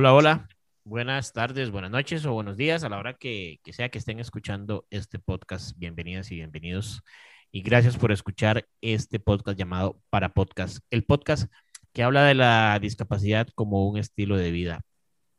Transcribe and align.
Hola, 0.00 0.14
hola. 0.14 0.48
Buenas 0.84 1.32
tardes, 1.32 1.72
buenas 1.72 1.90
noches 1.90 2.24
o 2.24 2.32
buenos 2.32 2.56
días 2.56 2.84
a 2.84 2.88
la 2.88 2.98
hora 2.98 3.14
que, 3.14 3.58
que, 3.64 3.72
sea 3.72 3.88
que 3.88 3.98
estén 3.98 4.20
escuchando 4.20 4.86
este 4.90 5.18
podcast. 5.18 5.76
Bienvenidas 5.76 6.30
y 6.30 6.36
bienvenidos. 6.36 7.02
Y 7.50 7.62
gracias 7.62 7.96
por 7.96 8.12
escuchar 8.12 8.68
este 8.80 9.18
podcast 9.18 9.58
llamado 9.58 10.00
Para 10.08 10.28
Podcast, 10.28 10.78
el 10.90 11.02
podcast 11.04 11.52
que 11.92 12.04
habla 12.04 12.22
de 12.22 12.34
la 12.34 12.78
discapacidad 12.80 13.48
como 13.56 13.88
un 13.88 13.98
estilo 13.98 14.36
de 14.36 14.52
vida. 14.52 14.82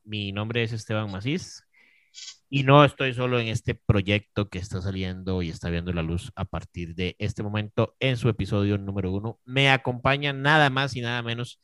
Mi 0.04 0.34
nombre 0.34 0.62
es 0.62 0.74
Esteban 0.74 1.10
Macís 1.10 1.64
y 2.50 2.64
no 2.64 2.84
estoy 2.84 3.14
solo 3.14 3.40
en 3.40 3.48
este 3.48 3.76
proyecto 3.76 4.50
que 4.50 4.60
está 4.60 4.82
saliendo 4.82 5.42
y 5.42 5.48
está 5.48 5.70
viendo 5.70 5.94
la 5.94 6.04
luz 6.04 6.34
a 6.36 6.44
partir 6.44 6.96
de 6.96 7.16
este 7.20 7.44
momento 7.44 7.96
en 8.02 8.18
su 8.18 8.28
episodio 8.28 8.78
número 8.78 9.10
uno. 9.14 9.40
Me 9.46 9.70
acompaña 9.70 10.34
nada 10.34 10.70
más 10.70 10.98
y 10.98 11.02
nada 11.02 11.22
menos 11.22 11.62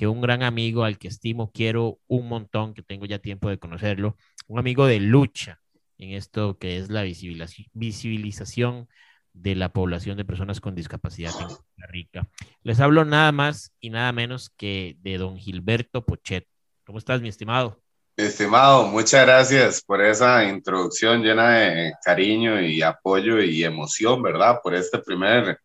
un 0.00 0.20
gran 0.20 0.42
amigo 0.42 0.84
al 0.84 0.98
que 0.98 1.08
estimo, 1.08 1.50
quiero 1.52 1.98
un 2.06 2.28
montón, 2.28 2.74
que 2.74 2.82
tengo 2.82 3.06
ya 3.06 3.18
tiempo 3.18 3.48
de 3.48 3.58
conocerlo, 3.58 4.16
un 4.46 4.58
amigo 4.58 4.86
de 4.86 5.00
lucha 5.00 5.60
en 5.98 6.10
esto 6.10 6.58
que 6.58 6.78
es 6.78 6.90
la 6.90 7.02
visibilización 7.02 8.88
de 9.32 9.54
la 9.54 9.72
población 9.72 10.16
de 10.16 10.24
personas 10.24 10.60
con 10.60 10.74
discapacidad 10.74 11.32
en 11.40 11.46
Costa 11.46 11.86
Rica. 11.88 12.28
Les 12.62 12.80
hablo 12.80 13.04
nada 13.04 13.32
más 13.32 13.72
y 13.80 13.90
nada 13.90 14.12
menos 14.12 14.50
que 14.50 14.96
de 15.00 15.18
don 15.18 15.36
Gilberto 15.36 16.04
Pochet. 16.04 16.46
¿Cómo 16.84 16.98
estás, 16.98 17.20
mi 17.20 17.28
estimado? 17.28 17.80
Estimado, 18.16 18.86
muchas 18.86 19.26
gracias 19.26 19.82
por 19.82 20.00
esa 20.00 20.44
introducción 20.44 21.22
llena 21.22 21.58
de 21.58 21.92
cariño 22.04 22.60
y 22.60 22.80
apoyo 22.80 23.40
y 23.40 23.64
emoción, 23.64 24.22
¿verdad? 24.22 24.60
Por 24.62 24.74
este 24.74 25.00
primer 25.00 25.58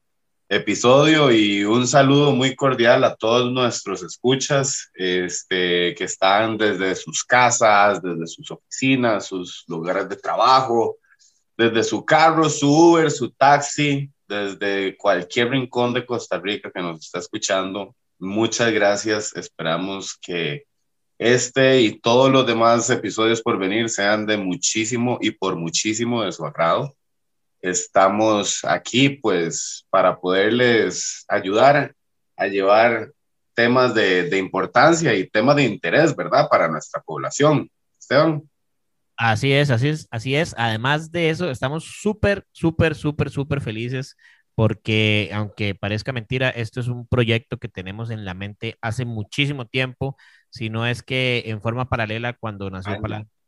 episodio 0.50 1.32
y 1.32 1.64
un 1.64 1.88
saludo 1.88 2.32
muy 2.32 2.56
cordial 2.56 3.04
a 3.04 3.16
todos 3.16 3.52
nuestros 3.52 4.02
escuchas 4.02 4.90
este, 4.96 5.94
que 5.94 6.06
están 6.06 6.58
desde 6.58 6.96
sus 6.96 7.24
casas, 7.24 8.02
desde 8.02 8.26
sus 8.26 8.50
oficinas, 8.50 9.28
sus 9.28 9.64
lugares 9.68 10.10
de 10.10 10.16
trabajo, 10.16 10.98
desde 11.56 11.84
su 11.84 12.04
carro, 12.04 12.50
su 12.50 12.68
Uber, 12.68 13.12
su 13.12 13.30
taxi, 13.30 14.12
desde 14.28 14.98
cualquier 14.98 15.52
rincón 15.52 15.94
de 15.94 16.06
Costa 16.06 16.40
Rica 16.40 16.72
que 16.72 16.82
nos 16.82 17.06
está 17.06 17.20
escuchando. 17.20 17.96
Muchas 18.18 18.72
gracias. 18.72 19.36
Esperamos 19.36 20.18
que 20.20 20.64
este 21.20 21.82
y 21.82 22.00
todos 22.00 22.32
los 22.32 22.48
demás 22.48 22.90
episodios 22.90 23.44
por 23.44 23.60
venir 23.60 23.88
sean 23.90 24.26
de 24.26 24.38
muchísimo 24.38 25.20
y 25.22 25.30
por 25.32 25.56
muchísimo 25.58 26.24
de 26.24 26.32
su 26.32 26.44
agrado 26.44 26.96
estamos 27.62 28.64
aquí 28.64 29.10
pues 29.10 29.86
para 29.90 30.20
poderles 30.20 31.26
ayudar 31.28 31.94
a 32.38 32.48
llevar 32.48 33.12
temas 33.54 33.94
de, 33.94 34.38
importancia 34.38 35.14
y 35.14 35.30
temas 35.30 35.58
de 35.58 35.66
interés, 35.66 36.16
¿verdad? 36.16 36.48
Para 36.50 36.70
nuestra 36.70 37.02
población. 37.02 37.70
Esteban. 38.00 38.44
Así 39.18 39.52
es, 39.52 39.70
así 39.70 39.90
es, 39.90 40.08
así 40.12 40.36
es. 40.36 40.56
Además 40.58 41.12
de 41.12 41.30
eso, 41.30 41.52
estamos 41.52 41.84
súper, 41.84 42.46
súper, 42.52 42.96
súper, 42.96 43.30
súper 43.30 43.60
felices 43.60 44.16
porque 44.56 45.30
aunque 45.34 45.74
parezca 45.74 46.12
mentira, 46.12 46.50
esto 46.50 46.82
es 46.82 46.90
un 46.90 47.08
proyecto 47.08 47.58
que 47.58 47.70
tenemos 47.70 48.10
en 48.12 48.26
la 48.26 48.34
mente 48.34 48.78
hace 48.82 49.06
muchísimo 49.06 49.66
tiempo, 49.66 50.18
si 50.50 50.70
no 50.70 50.86
es 50.86 51.02
que 51.02 51.44
en 51.46 51.62
forma 51.62 51.88
paralela 51.88 52.34
cuando 52.34 52.70
nació 52.70 53.00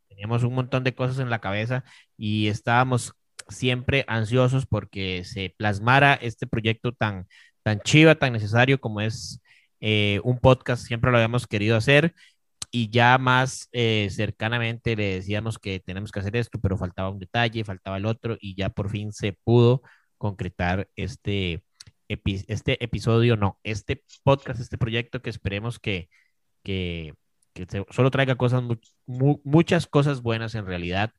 teníamos 0.08 0.44
un 0.44 0.54
montón 0.54 0.86
de 0.86 0.96
cosas 0.96 1.20
en 1.20 1.30
la 1.30 1.40
cabeza 1.40 1.84
y 2.16 2.48
estábamos 2.48 3.14
siempre 3.52 4.06
ansiosos 4.08 4.66
porque 4.66 5.24
se 5.26 5.54
plasmara 5.58 6.14
este 6.16 6.48
proyecto 6.48 6.94
tan, 6.94 7.28
tan 7.64 7.80
chiva, 7.82 8.16
tan 8.16 8.34
necesario 8.34 8.80
como 8.80 9.02
es 9.02 9.42
eh, 9.82 10.22
un 10.24 10.40
podcast, 10.40 10.86
siempre 10.86 11.12
lo 11.12 11.18
habíamos 11.18 11.48
querido 11.48 11.78
hacer. 11.78 12.14
Y 12.72 12.90
ya 12.90 13.18
más 13.18 13.68
eh, 13.74 14.08
cercanamente 14.12 14.96
le 14.96 15.16
decíamos 15.16 15.60
que 15.60 15.80
tenemos 15.82 16.12
que 16.12 16.22
hacer 16.22 16.38
esto, 16.38 16.60
pero 16.62 16.78
faltaba 16.78 17.10
un 17.10 17.20
detalle, 17.20 17.66
faltaba 17.66 17.98
el 17.98 18.06
otro 18.06 18.38
y 18.40 18.56
ya 18.56 18.70
por 18.70 18.90
fin 18.90 19.12
se 19.12 19.34
pudo 19.34 19.82
concretar 20.18 20.88
este, 20.96 21.64
este 22.08 22.84
episodio, 22.84 23.36
no, 23.38 23.60
este 23.64 24.04
podcast, 24.24 24.62
este 24.62 24.78
proyecto 24.78 25.22
que 25.22 25.30
esperemos 25.30 25.80
que, 25.80 26.10
que, 26.64 27.14
solo 27.90 28.12
traiga 28.12 28.36
cosas, 28.36 28.64
muchas 29.06 29.88
cosas 29.88 30.22
buenas 30.22 30.56
en 30.56 30.66
realidad 30.66 31.14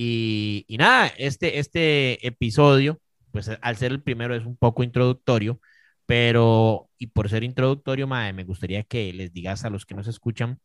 y, 0.00 0.76
nada, 0.78 1.08
este, 1.18 1.58
este 1.58 2.24
episodio, 2.24 3.00
pues 3.32 3.50
al 3.60 3.76
ser 3.76 3.90
el 3.90 4.00
primero 4.00 4.36
es 4.36 4.46
un 4.46 4.56
poco 4.56 4.84
introductorio, 4.84 5.60
pero 6.06 6.88
y 6.98 7.08
por 7.08 7.28
ser 7.28 7.42
introductorio, 7.42 8.06
me 8.06 8.44
gustaría 8.44 8.84
que 8.84 9.12
les 9.12 9.32
digas 9.32 9.64
a 9.64 9.70
los 9.70 9.86
que 9.86 9.96
nos 9.96 10.06
escuchan 10.06 10.60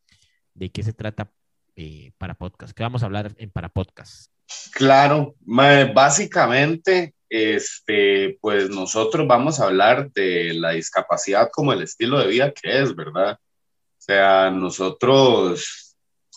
de 0.53 0.71
qué 0.71 0.83
se 0.83 0.93
trata 0.93 1.31
eh, 1.75 2.11
para 2.19 2.35
podcast, 2.35 2.77
qué 2.77 2.83
vamos 2.83 3.01
a 3.01 3.07
hablar 3.07 3.33
en 3.37 3.49
para 3.49 3.69
podcast. 3.69 4.31
Claro, 4.71 5.33
básicamente, 5.41 7.15
este, 7.27 8.37
pues 8.39 8.69
nosotros 8.69 9.25
vamos 9.27 9.59
a 9.59 9.65
hablar 9.65 10.11
de 10.11 10.53
la 10.53 10.73
discapacidad 10.73 11.49
como 11.51 11.73
el 11.73 11.81
estilo 11.81 12.19
de 12.19 12.27
vida 12.27 12.53
que 12.53 12.83
es, 12.83 12.95
¿verdad? 12.95 13.33
O 13.33 13.97
sea, 13.97 14.51
nosotros 14.51 15.82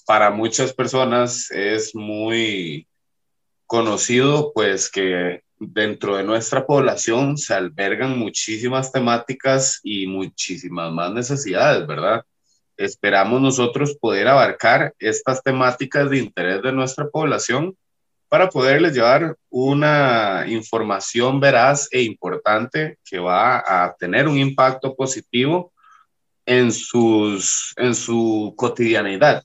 para 0.07 0.31
muchas 0.31 0.73
personas 0.73 1.51
es 1.51 1.95
muy 1.95 2.87
conocido, 3.67 4.53
pues 4.55 4.89
que 4.89 5.43
dentro 5.59 6.17
de 6.17 6.23
nuestra 6.23 6.65
población 6.65 7.37
se 7.37 7.55
albergan 7.55 8.17
muchísimas 8.17 8.93
temáticas 8.93 9.81
y 9.83 10.07
muchísimas 10.07 10.93
más 10.93 11.13
necesidades, 11.13 11.87
¿verdad? 11.87 12.25
Esperamos 12.77 13.41
nosotros 13.41 13.97
poder 13.99 14.29
abarcar 14.29 14.95
estas 14.99 15.43
temáticas 15.43 16.09
de 16.09 16.19
interés 16.19 16.63
de 16.63 16.73
nuestra 16.73 17.09
población 17.09 17.77
para 18.29 18.49
poderles 18.49 18.95
llevar 18.95 19.37
una 19.49 20.45
información 20.47 21.41
veraz 21.41 21.89
e 21.91 22.03
importante 22.03 22.99
que 23.05 23.19
va 23.19 23.59
a 23.67 23.95
tener 23.99 24.29
un 24.29 24.39
impacto 24.39 24.95
positivo 24.95 25.73
en, 26.45 26.71
sus, 26.71 27.73
en 27.77 27.95
su 27.95 28.55
cotidianidad. 28.57 29.43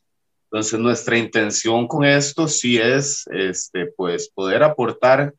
Entonces, 0.52 0.80
nuestra 0.80 1.18
intención 1.18 1.88
con 1.88 2.04
esto 2.04 2.46
sí 2.50 2.78
es, 2.78 3.26
este, 3.32 3.86
pues, 3.86 4.30
poder 4.30 4.64
aportar, 4.64 5.34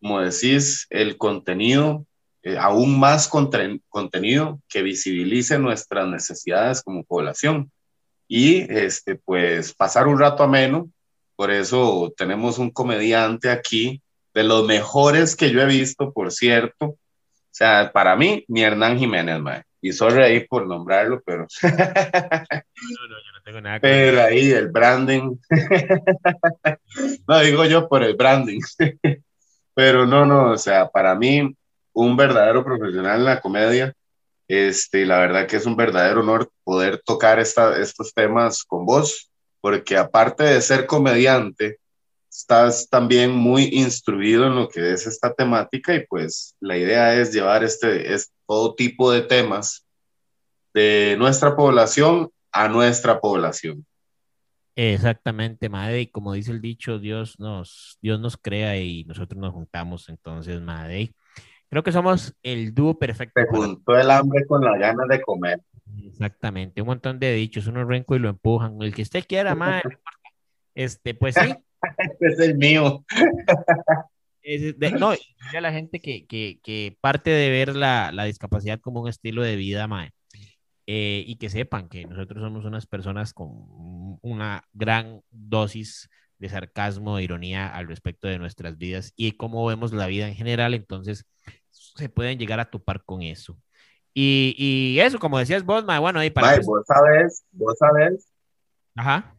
como 0.00 0.20
decís, 0.20 0.86
el 0.88 1.18
contenido, 1.18 2.06
eh, 2.42 2.56
aún 2.56 2.98
más 2.98 3.28
contenido 3.28 4.58
que 4.66 4.82
visibilice 4.82 5.58
nuestras 5.58 6.08
necesidades 6.08 6.82
como 6.82 7.04
población 7.04 7.70
y, 8.26 8.60
este, 8.72 9.16
pues, 9.16 9.74
pasar 9.74 10.06
un 10.06 10.18
rato 10.18 10.42
ameno. 10.42 10.88
Por 11.36 11.50
eso 11.50 12.14
tenemos 12.16 12.58
un 12.58 12.70
comediante 12.70 13.50
aquí, 13.50 14.00
de 14.32 14.42
los 14.42 14.66
mejores 14.66 15.36
que 15.36 15.50
yo 15.50 15.60
he 15.60 15.66
visto, 15.66 16.12
por 16.12 16.32
cierto. 16.32 16.86
O 16.86 16.98
sea, 17.50 17.90
para 17.92 18.16
mí, 18.16 18.44
mi 18.48 18.62
Hernán 18.62 18.98
Jiménez, 18.98 19.38
mae. 19.40 19.64
Y 19.86 19.92
sorry 19.92 20.20
ahí 20.24 20.40
por 20.40 20.66
nombrarlo, 20.66 21.22
pero... 21.24 21.46
no, 21.62 21.70
no, 21.70 23.16
yo 23.22 23.32
no 23.32 23.42
tengo 23.44 23.60
nada 23.60 23.78
que 23.78 23.82
Pero 23.82 24.20
ahí 24.20 24.50
el 24.50 24.68
branding... 24.68 25.36
no, 27.28 27.38
digo 27.38 27.64
yo 27.66 27.88
por 27.88 28.02
el 28.02 28.16
branding. 28.16 28.60
pero 29.74 30.04
no, 30.04 30.26
no, 30.26 30.50
o 30.50 30.58
sea, 30.58 30.88
para 30.88 31.14
mí, 31.14 31.54
un 31.92 32.16
verdadero 32.16 32.64
profesional 32.64 33.20
en 33.20 33.24
la 33.26 33.40
comedia, 33.40 33.92
este, 34.48 35.06
la 35.06 35.20
verdad 35.20 35.46
que 35.46 35.54
es 35.54 35.66
un 35.66 35.76
verdadero 35.76 36.18
honor 36.22 36.50
poder 36.64 37.00
tocar 37.04 37.38
esta, 37.38 37.80
estos 37.80 38.12
temas 38.12 38.64
con 38.64 38.84
vos, 38.84 39.30
porque 39.60 39.96
aparte 39.96 40.42
de 40.42 40.60
ser 40.62 40.84
comediante, 40.86 41.78
estás 42.36 42.88
también 42.90 43.32
muy 43.32 43.64
instruido 43.72 44.46
en 44.46 44.56
lo 44.56 44.68
que 44.68 44.92
es 44.92 45.06
esta 45.06 45.32
temática 45.32 45.94
y 45.94 46.06
pues 46.06 46.54
la 46.60 46.76
idea 46.76 47.14
es 47.14 47.32
llevar 47.32 47.64
este, 47.64 48.12
este 48.12 48.32
todo 48.46 48.74
tipo 48.74 49.10
de 49.10 49.22
temas 49.22 49.86
de 50.74 51.16
nuestra 51.18 51.56
población 51.56 52.30
a 52.52 52.68
nuestra 52.68 53.20
población. 53.20 53.86
Exactamente, 54.76 55.70
madre, 55.70 56.02
y 56.02 56.06
como 56.08 56.34
dice 56.34 56.52
el 56.52 56.60
dicho, 56.60 56.98
Dios 56.98 57.40
nos, 57.40 57.98
Dios 58.02 58.20
nos 58.20 58.36
crea 58.36 58.78
y 58.78 59.04
nosotros 59.04 59.40
nos 59.40 59.54
juntamos, 59.54 60.10
entonces, 60.10 60.60
madre, 60.60 61.14
creo 61.70 61.82
que 61.82 61.92
somos 61.92 62.34
el 62.42 62.74
dúo 62.74 62.98
perfecto. 62.98 63.40
Se 63.40 63.46
juntó 63.48 63.98
el 63.98 64.10
hambre 64.10 64.44
con 64.46 64.62
la 64.62 64.76
ganas 64.76 65.08
de 65.08 65.22
comer. 65.22 65.62
Exactamente, 66.04 66.82
un 66.82 66.88
montón 66.88 67.18
de 67.18 67.32
dichos, 67.32 67.66
uno 67.66 67.86
renco 67.86 68.14
y 68.14 68.18
lo 68.18 68.28
empujan, 68.28 68.76
el 68.82 68.94
que 68.94 69.02
usted 69.02 69.24
quiera, 69.26 69.54
madre, 69.54 69.98
este, 70.74 71.14
pues 71.14 71.34
sí. 71.34 71.54
Este 71.98 72.26
es 72.26 72.38
el 72.40 72.56
mío. 72.56 73.04
no, 74.98 75.10
a 75.10 75.60
la 75.60 75.72
gente 75.72 76.00
que, 76.00 76.26
que, 76.26 76.60
que, 76.62 76.96
parte 77.00 77.30
de 77.30 77.50
ver 77.50 77.74
la, 77.74 78.12
la, 78.12 78.24
discapacidad 78.24 78.80
como 78.80 79.02
un 79.02 79.08
estilo 79.08 79.42
de 79.42 79.56
vida, 79.56 79.86
mae, 79.86 80.12
eh, 80.86 81.24
y 81.26 81.36
que 81.36 81.50
sepan 81.50 81.88
que 81.88 82.06
nosotros 82.06 82.42
somos 82.42 82.64
unas 82.64 82.86
personas 82.86 83.32
con 83.32 83.50
una 84.22 84.62
gran 84.72 85.20
dosis 85.30 86.08
de 86.38 86.48
sarcasmo, 86.48 87.16
de 87.16 87.24
ironía 87.24 87.68
al 87.68 87.88
respecto 87.88 88.28
de 88.28 88.38
nuestras 88.38 88.76
vidas 88.76 89.12
y 89.16 89.32
cómo 89.32 89.66
vemos 89.66 89.92
la 89.92 90.06
vida 90.06 90.28
en 90.28 90.34
general, 90.34 90.74
entonces 90.74 91.24
se 91.70 92.08
pueden 92.08 92.38
llegar 92.38 92.60
a 92.60 92.70
topar 92.70 93.02
con 93.04 93.22
eso. 93.22 93.58
Y, 94.14 94.54
y 94.56 95.00
eso, 95.00 95.18
como 95.18 95.38
decías 95.38 95.64
vos, 95.64 95.84
mae, 95.84 95.98
bueno, 95.98 96.20
ahí 96.20 96.30
para... 96.30 96.58
vos 96.60 96.84
sabes, 96.86 97.44
vos 97.52 97.76
sabes 97.78 98.28
Ajá. 98.96 99.35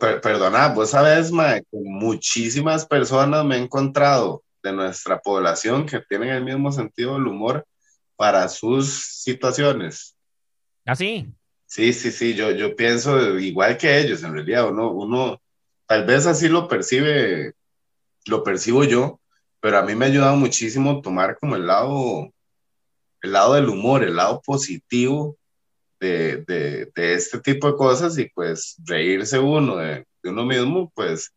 Perdona, 0.00 0.68
vos 0.68 0.90
sabes, 0.90 1.32
mae, 1.32 1.62
muchísimas 1.72 2.86
personas 2.86 3.44
me 3.44 3.56
he 3.56 3.62
encontrado 3.62 4.42
de 4.62 4.72
nuestra 4.72 5.20
población 5.20 5.86
que 5.86 6.00
tienen 6.00 6.30
el 6.30 6.44
mismo 6.44 6.72
sentido 6.72 7.14
del 7.14 7.26
humor 7.26 7.66
para 8.16 8.48
sus 8.48 9.22
situaciones. 9.22 10.16
¿Ah, 10.86 10.94
sí? 10.94 11.32
Sí, 11.66 11.92
sí, 11.92 12.12
sí, 12.12 12.34
yo, 12.34 12.52
yo 12.52 12.76
pienso 12.76 13.38
igual 13.38 13.76
que 13.76 13.98
ellos, 13.98 14.22
en 14.22 14.34
realidad, 14.34 14.68
uno, 14.68 14.92
uno 14.92 15.40
tal 15.86 16.04
vez 16.04 16.26
así 16.26 16.48
lo 16.48 16.68
percibe, 16.68 17.54
lo 18.26 18.44
percibo 18.44 18.84
yo, 18.84 19.20
pero 19.60 19.78
a 19.78 19.82
mí 19.82 19.94
me 19.94 20.04
ha 20.04 20.08
ayudado 20.08 20.36
muchísimo 20.36 21.00
tomar 21.00 21.36
como 21.38 21.56
el 21.56 21.66
lado, 21.66 22.30
el 23.22 23.32
lado 23.32 23.54
del 23.54 23.68
humor, 23.68 24.04
el 24.04 24.16
lado 24.16 24.40
positivo 24.44 25.36
de, 26.00 26.38
de, 26.46 26.90
de 26.94 27.14
este 27.14 27.40
tipo 27.40 27.66
de 27.68 27.76
cosas 27.76 28.18
y 28.18 28.28
pues 28.34 28.76
reírse 28.84 29.38
uno 29.38 29.76
de, 29.76 30.06
de 30.22 30.30
uno 30.30 30.44
mismo, 30.44 30.92
pues 30.94 31.32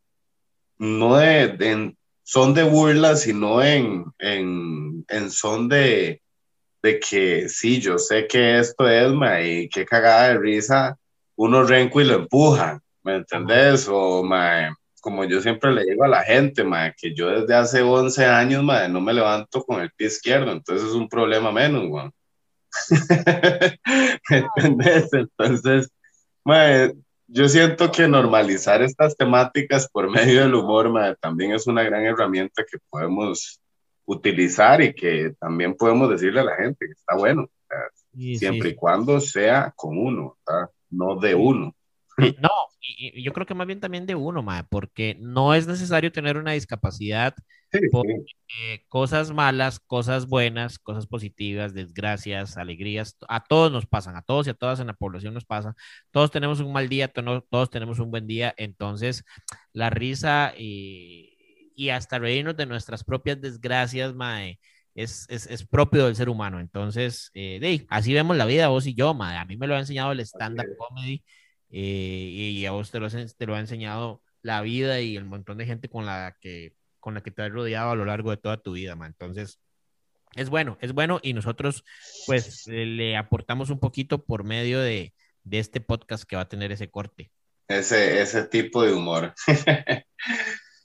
no 0.77 1.17
de, 1.17 1.95
son 2.23 2.53
de 2.53 2.63
burla, 2.63 3.15
sino 3.15 3.63
en, 3.63 4.05
en, 4.19 5.05
en 5.07 5.31
son 5.31 5.69
de, 5.69 6.21
de 6.81 6.99
que 6.99 7.49
sí, 7.49 7.79
yo 7.79 7.97
sé 7.97 8.27
que 8.27 8.59
esto 8.59 8.87
es, 8.87 9.11
ma, 9.11 9.41
y 9.41 9.69
qué 9.69 9.85
cagada 9.85 10.29
de 10.29 10.37
risa, 10.37 10.97
uno 11.35 11.63
renco 11.63 12.01
y 12.01 12.05
lo 12.05 12.15
empuja, 12.15 12.81
¿me 13.03 13.15
entendés? 13.15 13.87
O, 13.89 14.23
ma, 14.23 14.75
como 15.01 15.23
yo 15.25 15.41
siempre 15.41 15.71
le 15.71 15.85
digo 15.85 16.03
a 16.03 16.09
la 16.09 16.23
gente, 16.23 16.63
ma, 16.63 16.91
que 16.91 17.13
yo 17.13 17.29
desde 17.29 17.55
hace 17.55 17.81
11 17.81 18.25
años, 18.25 18.63
ma, 18.63 18.87
no 18.87 19.01
me 19.01 19.13
levanto 19.13 19.63
con 19.63 19.81
el 19.81 19.91
pie 19.91 20.07
izquierdo, 20.07 20.51
entonces 20.51 20.87
es 20.89 20.93
un 20.93 21.07
problema 21.07 21.51
menos, 21.51 22.11
¿me 24.29 24.37
¿Entendés? 24.37 25.09
Entonces, 25.13 25.89
ma, 26.43 26.91
yo 27.27 27.49
siento 27.49 27.91
que 27.91 28.07
normalizar 28.07 28.81
estas 28.81 29.17
temáticas 29.17 29.89
por 29.89 30.09
medio 30.09 30.41
del 30.41 30.55
humor 30.55 31.17
también 31.19 31.51
es 31.51 31.67
una 31.67 31.83
gran 31.83 32.05
herramienta 32.05 32.63
que 32.63 32.77
podemos 32.89 33.59
utilizar 34.05 34.81
y 34.81 34.93
que 34.93 35.33
también 35.39 35.75
podemos 35.75 36.09
decirle 36.09 36.39
a 36.39 36.45
la 36.45 36.55
gente 36.55 36.85
que 36.85 36.93
está 36.93 37.15
bueno, 37.15 37.49
siempre 38.37 38.69
y 38.69 38.75
cuando 38.75 39.19
sea 39.19 39.73
con 39.75 39.97
uno, 39.97 40.37
no 40.89 41.19
de 41.19 41.35
uno. 41.35 41.75
No, 42.39 42.49
y, 42.81 43.21
yo 43.23 43.31
creo 43.33 43.45
que 43.45 43.53
más 43.53 43.67
bien 43.67 43.79
también 43.79 44.05
de 44.05 44.15
uno, 44.15 44.45
porque 44.69 45.17
no 45.19 45.53
es 45.53 45.67
necesario 45.67 46.11
tener 46.11 46.37
una 46.37 46.53
discapacidad 46.53 47.35
cosas 48.87 49.31
malas, 49.31 49.79
cosas 49.79 50.27
buenas, 50.27 50.79
cosas 50.79 51.07
positivas, 51.07 51.73
desgracias, 51.73 52.57
alegrías, 52.57 53.17
a 53.27 53.43
todos 53.43 53.71
nos 53.71 53.85
pasan, 53.85 54.15
a 54.15 54.21
todos 54.21 54.47
y 54.47 54.51
a 54.51 54.53
todas 54.53 54.79
en 54.79 54.87
la 54.87 54.93
población 54.93 55.33
nos 55.33 55.45
pasa. 55.45 55.75
Todos 56.11 56.31
tenemos 56.31 56.59
un 56.59 56.71
mal 56.73 56.89
día, 56.89 57.09
todos 57.09 57.69
tenemos 57.69 57.99
un 57.99 58.11
buen 58.11 58.27
día, 58.27 58.53
entonces 58.57 59.25
la 59.73 59.89
risa 59.89 60.53
y, 60.57 61.37
y 61.75 61.89
hasta 61.89 62.19
reírnos 62.19 62.55
de 62.57 62.65
nuestras 62.65 63.03
propias 63.03 63.41
desgracias, 63.41 64.13
mae, 64.15 64.59
es, 64.95 65.25
es, 65.29 65.45
es, 65.47 65.65
propio 65.67 66.05
del 66.05 66.15
ser 66.15 66.29
humano. 66.29 66.59
Entonces, 66.59 67.29
eh, 67.35 67.85
así 67.89 68.13
vemos 68.13 68.35
la 68.37 68.45
vida, 68.45 68.69
vos 68.69 68.87
y 68.87 68.95
yo, 68.95 69.13
mae. 69.13 69.37
A 69.37 69.45
mí 69.45 69.57
me 69.57 69.67
lo 69.67 69.75
ha 69.75 69.79
enseñado 69.79 70.11
el 70.11 70.21
stand-up 70.21 70.65
comedy 70.77 71.23
eh, 71.69 71.79
y 71.79 72.65
a 72.65 72.71
vos 72.71 72.91
te 72.91 72.99
lo, 72.99 73.09
te 73.09 73.45
lo 73.45 73.55
ha 73.55 73.59
enseñado 73.59 74.21
la 74.41 74.61
vida 74.61 75.01
y 75.01 75.17
el 75.17 75.25
montón 75.25 75.57
de 75.57 75.65
gente 75.65 75.89
con 75.89 76.05
la 76.05 76.37
que 76.39 76.73
con 76.99 77.13
la 77.13 77.21
que 77.21 77.31
te 77.31 77.41
has 77.41 77.51
rodeado 77.51 77.91
a 77.91 77.95
lo 77.95 78.05
largo 78.05 78.31
de 78.31 78.37
toda 78.37 78.57
tu 78.57 78.73
vida, 78.73 78.95
man. 78.95 79.15
Entonces, 79.17 79.59
es 80.35 80.49
bueno, 80.49 80.77
es 80.81 80.93
bueno 80.93 81.19
y 81.21 81.33
nosotros 81.33 81.85
pues 82.25 82.67
le 82.67 83.15
aportamos 83.15 83.69
un 83.69 83.79
poquito 83.79 84.25
por 84.25 84.43
medio 84.43 84.79
de, 84.79 85.13
de 85.43 85.59
este 85.59 85.79
podcast 85.79 86.25
que 86.25 86.35
va 86.35 86.43
a 86.43 86.49
tener 86.49 86.71
ese 86.71 86.89
corte. 86.89 87.31
Ese, 87.67 88.21
ese 88.21 88.43
tipo 88.43 88.83
de 88.83 88.93
humor. 88.93 89.33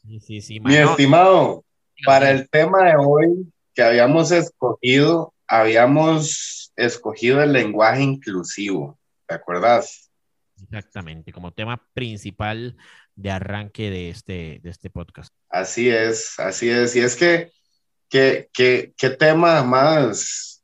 sí, 0.06 0.20
sí, 0.20 0.40
sí, 0.40 0.60
Mi 0.60 0.76
estimado, 0.76 1.64
para 2.04 2.30
el 2.30 2.48
tema 2.48 2.84
de 2.84 2.94
hoy 2.98 3.52
que 3.74 3.82
habíamos 3.82 4.30
escogido, 4.30 5.34
habíamos 5.46 6.72
escogido 6.76 7.42
el 7.42 7.52
lenguaje 7.52 8.02
inclusivo, 8.02 8.98
¿te 9.26 9.34
acuerdas? 9.34 10.11
Exactamente, 10.72 11.32
como 11.32 11.52
tema 11.52 11.86
principal 11.92 12.76
de 13.14 13.30
arranque 13.30 13.90
de 13.90 14.08
este, 14.08 14.58
de 14.62 14.70
este 14.70 14.88
podcast. 14.88 15.34
Así 15.50 15.90
es, 15.90 16.38
así 16.38 16.70
es. 16.70 16.96
Y 16.96 17.00
es 17.00 17.14
que, 17.14 17.52
¿qué 18.08 18.48
que, 18.54 18.94
que 18.96 19.10
tema 19.10 19.62
más 19.64 20.62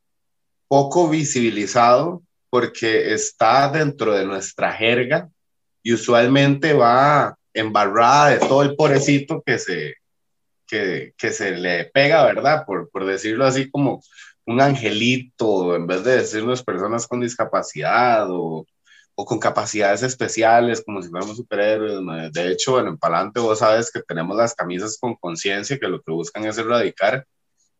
poco 0.67 1.09
visibilizado 1.09 2.23
porque 2.49 3.13
está 3.13 3.69
dentro 3.69 4.13
de 4.15 4.25
nuestra 4.25 4.73
jerga 4.73 5.29
y 5.83 5.93
usualmente 5.93 6.73
va 6.73 7.37
embarrada 7.53 8.29
de 8.29 8.39
todo 8.39 8.63
el 8.63 8.75
pobrecito 8.75 9.43
que 9.45 9.59
se, 9.59 9.93
que, 10.65 11.13
que 11.15 11.31
se 11.31 11.51
le 11.51 11.85
pega, 11.85 12.25
¿verdad? 12.25 12.65
Por, 12.65 12.89
por 12.89 13.05
decirlo 13.05 13.45
así 13.45 13.69
como 13.69 14.01
un 14.47 14.59
angelito, 14.59 15.75
en 15.75 15.85
vez 15.85 16.03
de 16.03 16.17
decirnos 16.17 16.63
personas 16.63 17.05
con 17.05 17.19
discapacidad 17.19 18.25
o 18.31 18.65
o 19.21 19.25
con 19.25 19.37
capacidades 19.37 20.01
especiales, 20.01 20.81
como 20.81 21.01
si 21.01 21.09
fuéramos 21.09 21.35
superhéroes. 21.35 22.31
De 22.31 22.51
hecho, 22.53 22.71
bueno, 22.71 22.91
en 22.91 22.97
Palante 22.97 23.41
vos 23.41 23.59
sabes 23.59 23.91
que 23.91 24.01
tenemos 24.01 24.37
las 24.37 24.55
camisas 24.55 24.97
con 24.97 25.17
conciencia, 25.17 25.77
que 25.77 25.89
lo 25.89 26.01
que 26.01 26.13
buscan 26.13 26.45
es 26.45 26.57
erradicar 26.57 27.27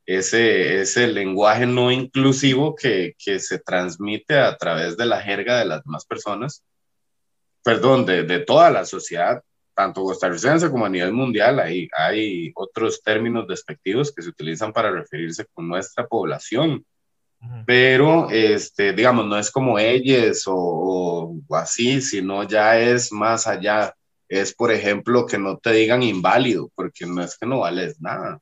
ese, 0.05 0.81
ese 0.81 1.07
lenguaje 1.07 1.65
no 1.65 1.93
inclusivo 1.93 2.75
que, 2.75 3.15
que, 3.17 3.39
se 3.39 3.57
transmite 3.57 4.37
a 4.37 4.57
través 4.57 4.97
de 4.97 5.05
la 5.05 5.21
jerga 5.21 5.59
de 5.59 5.63
las 5.63 5.81
demás 5.85 6.05
personas, 6.05 6.61
perdón, 7.63 8.05
de, 8.05 8.23
de 8.23 8.39
toda 8.39 8.69
la 8.69 8.83
sociedad, 8.83 9.41
tanto 9.73 10.03
costarricense 10.03 10.69
como 10.69 10.87
a 10.87 10.89
nivel 10.89 11.13
mundial. 11.13 11.61
Hay, 11.61 11.87
hay 11.97 12.51
otros 12.53 13.01
términos 13.01 13.47
despectivos 13.47 14.11
que 14.11 14.23
se 14.23 14.29
utilizan 14.29 14.73
para 14.73 14.91
referirse 14.91 15.45
con 15.53 15.69
nuestra 15.69 16.05
población 16.05 16.85
pero 17.65 18.29
este, 18.29 18.93
digamos, 18.93 19.25
no 19.25 19.37
es 19.37 19.49
como 19.51 19.79
ellos 19.79 20.43
o, 20.47 21.33
o, 21.47 21.55
así, 21.55 22.01
sino 22.01 22.43
ya 22.43 22.79
es 22.79 23.11
más 23.11 23.47
allá. 23.47 23.93
Es, 24.27 24.53
por 24.53 24.71
ejemplo, 24.71 25.25
que 25.25 25.37
no 25.37 25.57
te 25.57 25.71
digan 25.71 26.03
inválido, 26.03 26.69
porque 26.75 27.05
no 27.05 27.23
es 27.23 27.37
que 27.37 27.47
no 27.47 27.59
vales 27.59 27.99
nada, 27.99 28.39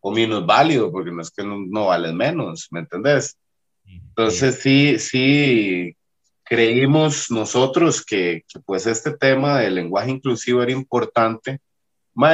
o 0.00 0.10
menos 0.10 0.44
válido, 0.44 0.90
porque 0.90 1.10
no 1.10 1.22
es 1.22 1.30
que 1.30 1.44
no, 1.44 1.58
no 1.66 1.86
vales 1.86 2.12
menos, 2.12 2.68
¿me 2.70 2.80
entendés? 2.80 3.38
Entonces, 3.86 4.58
sí, 4.60 4.98
sí, 4.98 5.96
creímos 6.42 7.30
nosotros 7.30 8.04
que, 8.04 8.44
que, 8.46 8.60
pues 8.60 8.86
este 8.86 9.16
tema 9.16 9.60
del 9.60 9.76
lenguaje 9.76 10.10
inclusivo 10.10 10.62
era 10.62 10.72
importante. 10.72 11.60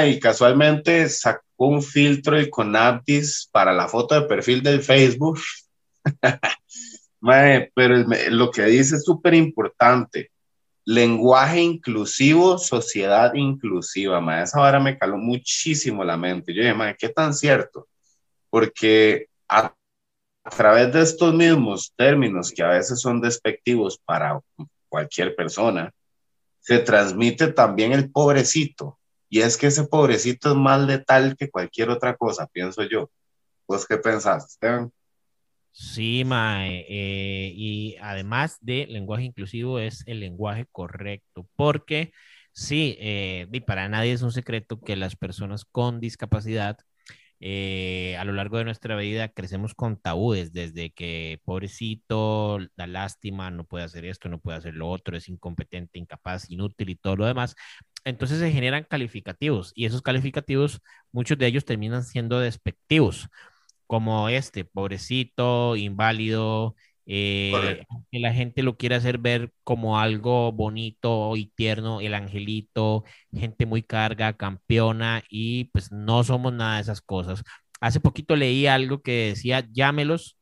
y 0.07 0.19
casualmente 0.19 1.09
sacó 1.09 1.43
un 1.59 1.83
filtro 1.83 2.37
el 2.37 2.51
Conaptis 2.51 3.49
para 3.53 3.73
la 3.73 3.89
foto 3.89 4.15
de 4.15 4.27
perfil 4.27 4.63
del 4.63 4.83
Facebook 4.83 5.39
pero 7.75 7.97
lo 8.31 8.51
que 8.51 8.65
dice 8.65 8.97
es 8.97 9.05
súper 9.05 9.35
importante. 9.35 10.31
Lenguaje 10.85 11.61
inclusivo, 11.61 12.59
sociedad 12.59 13.35
inclusiva, 13.35 14.21
mae. 14.21 14.45
Esa 14.45 14.61
hora 14.61 14.81
me 14.81 14.99
caló 14.99 15.19
muchísimo 15.19 16.03
la 16.05 16.17
mente. 16.17 16.55
Yo 16.55 16.63
dije, 16.63 16.75
mae, 16.75 16.97
¿qué 16.99 17.09
tan 17.11 17.35
cierto? 17.35 17.87
Porque 18.49 19.27
a, 19.49 19.75
a 20.45 20.51
través 20.51 20.93
de 20.93 21.03
estos 21.03 21.35
mismos 21.35 21.93
términos 21.97 22.51
que 22.51 22.63
a 22.63 22.69
veces 22.69 23.01
son 23.01 23.21
despectivos 23.21 23.99
para 24.05 24.41
cualquier 24.89 25.37
persona, 25.37 25.93
se 26.61 26.79
transmite 26.79 27.49
también 27.53 27.93
el 27.93 28.11
pobrecito. 28.11 28.99
Y 29.29 29.41
es 29.41 29.57
que 29.57 29.69
ese 29.69 29.85
pobrecito 29.85 30.51
es 30.51 30.57
más 30.57 30.81
letal 30.81 31.37
que 31.39 31.51
cualquier 31.51 31.91
otra 31.91 32.17
cosa, 32.17 32.47
pienso 32.47 32.83
yo. 32.83 33.11
¿Vos 33.69 33.87
qué 33.87 33.97
pensás, 33.97 34.47
Esteban? 34.53 34.93
Sí, 35.73 36.25
Mae, 36.25 36.85
eh, 36.89 37.53
y 37.55 37.97
además 38.01 38.59
de 38.61 38.87
lenguaje 38.89 39.25
inclusivo 39.25 39.79
es 39.79 40.03
el 40.07 40.21
lenguaje 40.21 40.67
correcto, 40.73 41.47
porque 41.57 42.13
sí, 42.53 42.97
eh, 43.01 43.47
y 43.53 43.61
para 43.61 43.89
nadie 43.89 44.13
es 44.13 44.23
un 44.23 44.33
secreto 44.33 44.81
que 44.81 44.97
las 44.97 45.17
personas 45.17 45.65
con 45.65 46.01
discapacidad 46.01 46.77
eh, 47.41 48.17
a 48.19 48.25
lo 48.25 48.33
largo 48.35 48.59
de 48.59 48.65
nuestra 48.65 48.97
vida 48.97 49.29
crecemos 49.31 49.75
con 49.75 49.97
tabúes, 50.01 50.53
desde 50.53 50.91
que 50.93 51.41
pobrecito, 51.45 52.59
da 52.77 52.87
lástima, 52.87 53.51
no 53.51 53.65
puede 53.65 53.85
hacer 53.85 54.05
esto, 54.07 54.29
no 54.29 54.41
puede 54.41 54.59
hacer 54.59 54.75
lo 54.75 54.89
otro, 54.91 55.17
es 55.17 55.29
incompetente, 55.29 55.99
incapaz, 55.99 56.51
inútil 56.51 56.91
y 56.91 56.97
todo 56.97 57.17
lo 57.17 57.27
demás. 57.27 57.57
Entonces 58.05 58.39
se 58.39 58.51
generan 58.53 58.85
calificativos 58.89 59.73
y 59.75 59.87
esos 59.87 60.03
calificativos, 60.03 60.81
muchos 61.13 61.39
de 61.39 61.47
ellos 61.47 61.65
terminan 61.65 62.03
siendo 62.05 62.41
despectivos 62.41 63.29
como 63.91 64.29
este, 64.29 64.65
pobrecito, 64.65 65.75
inválido, 65.75 66.77
eh, 67.07 67.85
que 68.13 68.21
la 68.21 68.33
gente 68.33 68.63
lo 68.63 68.77
quiere 68.77 68.95
hacer 68.95 69.19
ver 69.19 69.53
como 69.65 69.99
algo 69.99 70.53
bonito 70.53 71.37
y 71.37 71.47
tierno, 71.57 72.01
el 72.01 72.15
angelito, 72.15 73.03
gente 73.33 73.67
muy 73.67 73.83
carga, 73.83 74.37
campeona, 74.37 75.25
y 75.29 75.65
pues 75.73 75.91
no 75.91 76.23
somos 76.23 76.53
nada 76.53 76.77
de 76.77 76.83
esas 76.83 77.01
cosas. 77.01 77.43
Hace 77.81 77.99
poquito 77.99 78.37
leí 78.37 78.69
algo 78.69 79.03
que 79.03 79.31
decía, 79.31 79.67
llámelos 79.73 80.39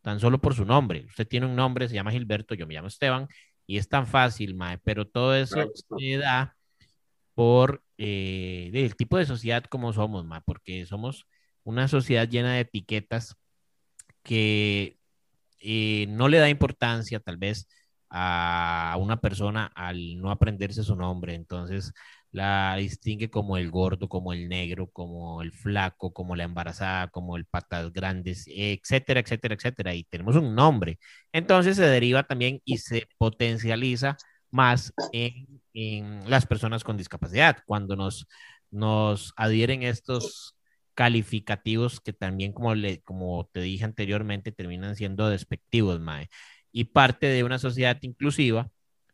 tan 0.00 0.18
solo 0.18 0.40
por 0.40 0.54
su 0.54 0.64
nombre. 0.64 1.04
Usted 1.04 1.28
tiene 1.28 1.44
un 1.44 1.56
nombre, 1.56 1.86
se 1.86 1.94
llama 1.94 2.12
Gilberto, 2.12 2.54
yo 2.54 2.66
me 2.66 2.72
llamo 2.72 2.88
Esteban, 2.88 3.28
Y 3.66 3.76
es 3.76 3.90
tan 3.90 4.06
fácil, 4.06 4.54
mae, 4.54 4.78
pero 4.78 5.06
todo 5.06 5.36
eso 5.36 5.70
se 5.98 6.16
da 6.16 6.56
por 7.34 7.82
eh, 7.98 8.70
el 8.72 8.96
tipo 8.96 9.18
de 9.18 9.26
sociedad 9.26 9.64
como 9.64 9.92
somos, 9.92 10.24
mae, 10.24 10.40
porque 10.46 10.86
somos 10.86 11.26
una 11.64 11.88
sociedad 11.88 12.28
llena 12.28 12.54
de 12.54 12.60
etiquetas 12.60 13.36
que 14.22 14.98
eh, 15.60 16.06
no 16.08 16.28
le 16.28 16.38
da 16.38 16.48
importancia 16.48 17.20
tal 17.20 17.36
vez 17.36 17.68
a 18.10 18.96
una 18.98 19.20
persona 19.20 19.66
al 19.74 20.18
no 20.20 20.30
aprenderse 20.30 20.82
su 20.82 20.96
nombre. 20.96 21.34
Entonces, 21.34 21.92
la 22.32 22.76
distingue 22.76 23.30
como 23.30 23.56
el 23.56 23.70
gordo, 23.70 24.08
como 24.08 24.32
el 24.32 24.48
negro, 24.48 24.88
como 24.90 25.42
el 25.42 25.52
flaco, 25.52 26.12
como 26.12 26.36
la 26.36 26.44
embarazada, 26.44 27.08
como 27.08 27.36
el 27.36 27.44
patas 27.46 27.92
grandes, 27.92 28.44
etcétera, 28.48 29.20
etcétera, 29.20 29.54
etcétera. 29.54 29.94
Y 29.94 30.04
tenemos 30.04 30.36
un 30.36 30.54
nombre. 30.54 30.98
Entonces 31.32 31.76
se 31.76 31.84
deriva 31.84 32.22
también 32.24 32.60
y 32.64 32.78
se 32.78 33.08
potencializa 33.18 34.16
más 34.50 34.92
en, 35.12 35.60
en 35.74 36.28
las 36.30 36.46
personas 36.46 36.84
con 36.84 36.96
discapacidad, 36.96 37.58
cuando 37.66 37.96
nos, 37.96 38.26
nos 38.70 39.32
adhieren 39.36 39.82
estos 39.82 40.56
calificativos 40.94 42.00
que 42.00 42.12
también, 42.12 42.52
como, 42.52 42.74
le, 42.74 43.00
como 43.02 43.48
te 43.52 43.60
dije 43.60 43.84
anteriormente, 43.84 44.52
terminan 44.52 44.96
siendo 44.96 45.28
despectivos, 45.28 46.00
Mae. 46.00 46.28
Y 46.72 46.84
parte 46.84 47.26
de 47.26 47.44
una 47.44 47.58
sociedad 47.58 47.98
inclusiva 48.02 48.70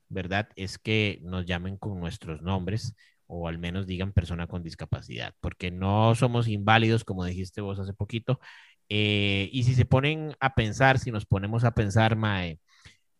¿verdad? 0.08 0.48
Es 0.56 0.78
que 0.78 1.20
nos 1.22 1.46
llamen 1.46 1.76
con 1.76 1.98
nuestros 2.00 2.42
nombres 2.42 2.94
o 3.26 3.48
al 3.48 3.58
menos 3.58 3.86
digan 3.86 4.12
persona 4.12 4.46
con 4.46 4.62
discapacidad, 4.62 5.34
porque 5.40 5.70
no 5.72 6.14
somos 6.14 6.46
inválidos, 6.48 7.04
como 7.04 7.24
dijiste 7.24 7.60
vos 7.60 7.78
hace 7.80 7.92
poquito. 7.92 8.40
Eh, 8.88 9.50
y 9.52 9.64
si 9.64 9.74
se 9.74 9.84
ponen 9.84 10.36
a 10.40 10.54
pensar, 10.54 10.98
si 11.00 11.10
nos 11.10 11.26
ponemos 11.26 11.64
a 11.64 11.74
pensar, 11.74 12.16
Mae, 12.16 12.60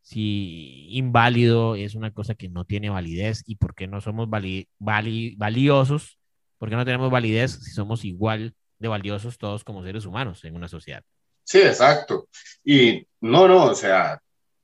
si 0.03 0.89
inválido 0.91 1.77
es 1.77 1.95
una 1.97 2.13
cosa 2.13 2.35
que 2.37 2.49
no 2.49 2.65
tiene 2.65 2.91
validez 2.91 3.43
y 3.47 3.57
por 3.57 3.75
qué 3.75 3.89
no 3.89 4.01
somos 4.01 4.29
valiosos, 4.79 6.19
por 6.59 6.69
qué 6.69 6.77
no 6.77 6.85
tenemos 6.85 7.11
validez 7.11 7.53
si 7.63 7.71
somos 7.71 8.05
igual 8.05 8.55
de 8.79 8.89
valiosos 8.89 9.39
todos 9.39 9.65
como 9.65 9.83
seres 9.83 10.05
humanos 10.07 10.45
en 10.45 10.55
una 10.55 10.69
sociedad. 10.69 11.03
Sí, 11.45 11.59
exacto. 11.59 12.29
Y 12.65 13.07
no, 13.21 13.47
no, 13.49 13.67
o 13.67 13.75
sea, 13.75 14.21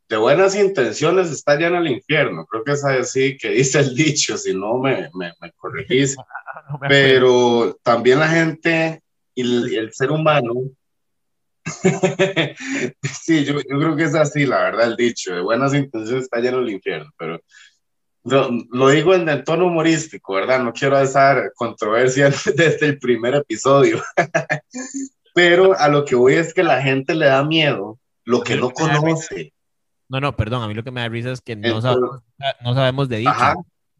de 0.08 0.16
buenas 0.16 0.54
intenciones 0.54 1.30
está 1.30 1.58
ya 1.58 1.68
en 1.68 1.76
el 1.76 1.88
infierno. 1.88 2.44
Creo 2.46 2.64
que 2.64 2.72
es 2.72 2.84
así 2.84 3.37
que 3.37 3.50
dice 3.50 3.80
el 3.80 3.94
dicho, 3.94 4.37
si 4.37 4.54
no 4.54 4.78
me, 4.78 5.08
me, 5.14 5.32
me 5.40 5.52
corregís. 5.52 6.16
Pero 6.88 7.78
también 7.82 8.18
la 8.18 8.28
gente 8.28 9.02
y 9.34 9.76
el, 9.76 9.92
ser 9.92 10.11
humano, 10.11 10.52
sí, 13.22 13.44
yo, 13.44 13.54
yo, 13.54 13.78
creo 13.78 13.96
que 13.96 14.04
es 14.04 14.14
así, 14.14 14.44
la 14.44 14.62
verdad, 14.62 14.88
el 14.88 14.96
dicho, 14.96 15.34
de 15.34 15.40
buenas 15.40 15.72
intenciones 15.72 16.25
está 16.25 16.40
lleno 16.40 16.58
el 16.58 16.70
infierno, 16.70 17.11
pero 17.16 17.40
lo, 18.25 18.50
lo 18.71 18.88
digo 18.88 19.14
en 19.14 19.29
el 19.29 19.45
tono 19.45 19.67
humorístico, 19.67 20.35
¿verdad? 20.35 20.62
No 20.62 20.73
quiero 20.73 20.99
esa 20.99 21.50
controversia 21.55 22.31
desde 22.57 22.87
el 22.87 22.99
primer 22.99 23.35
episodio, 23.35 24.02
pero 25.35 25.79
a 25.79 25.88
lo 25.88 26.05
que 26.05 26.14
voy 26.14 26.35
es 26.35 26.55
que 26.55 26.62
la 26.62 26.83
gente 26.83 27.14
le 27.14 27.26
da 27.26 27.45
miedo 27.45 27.99
lo 28.25 28.43
que 28.43 28.57
no 28.57 28.71
conoce. 28.71 29.52
No, 30.09 30.21
no, 30.21 30.37
perdón, 30.37 30.62
a 30.62 30.69
mí 30.69 30.75
lo 30.75 30.85
que 30.85 30.91
me 30.91 31.00
da 31.00 31.09
risa 31.09 31.33
es 31.33 31.41
que 31.41 31.57
no, 31.57 31.81
sabemos, 31.81 32.23
no 32.62 32.75
sabemos 32.75 33.09
de 33.09 33.19
dicho. 33.19 33.33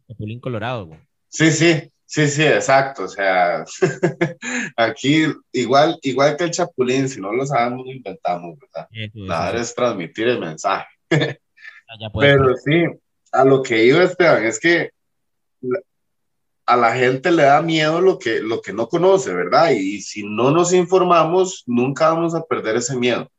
Chapulín 0.07 0.39
Colorado. 0.39 0.89
Sí, 1.27 1.51
sí, 1.51 1.91
sí, 2.05 2.27
sí, 2.27 2.43
exacto. 2.43 3.05
O 3.05 3.07
sea, 3.07 3.65
aquí 4.77 5.25
igual, 5.51 5.97
igual 6.03 6.37
que 6.37 6.43
el 6.45 6.51
Chapulín, 6.51 7.09
si 7.09 7.19
no 7.19 7.33
lo 7.33 7.45
sabemos, 7.45 7.85
lo 7.85 7.91
inventamos, 7.91 8.57
¿verdad? 8.59 8.87
Nada 9.13 9.59
es 9.59 9.73
transmitir 9.73 10.27
el 10.27 10.39
mensaje. 10.39 10.87
Pero 12.19 12.55
sí, 12.57 12.85
a 13.33 13.43
lo 13.43 13.61
que 13.63 13.83
iba 13.83 14.03
Esteban, 14.03 14.45
es 14.45 14.59
que 14.59 14.91
a 16.65 16.77
la 16.77 16.95
gente 16.95 17.31
le 17.31 17.43
da 17.43 17.61
miedo 17.61 17.99
lo 17.99 18.17
que, 18.17 18.39
lo 18.39 18.61
que 18.61 18.71
no 18.71 18.87
conoce, 18.87 19.33
¿verdad? 19.33 19.71
Y, 19.71 20.01
si 20.01 20.23
no 20.23 20.51
nos 20.51 20.71
informamos, 20.71 21.63
nunca 21.65 22.09
vamos 22.13 22.35
a 22.35 22.43
perder 22.43 22.77
ese 22.77 22.95
miedo. 22.95 23.29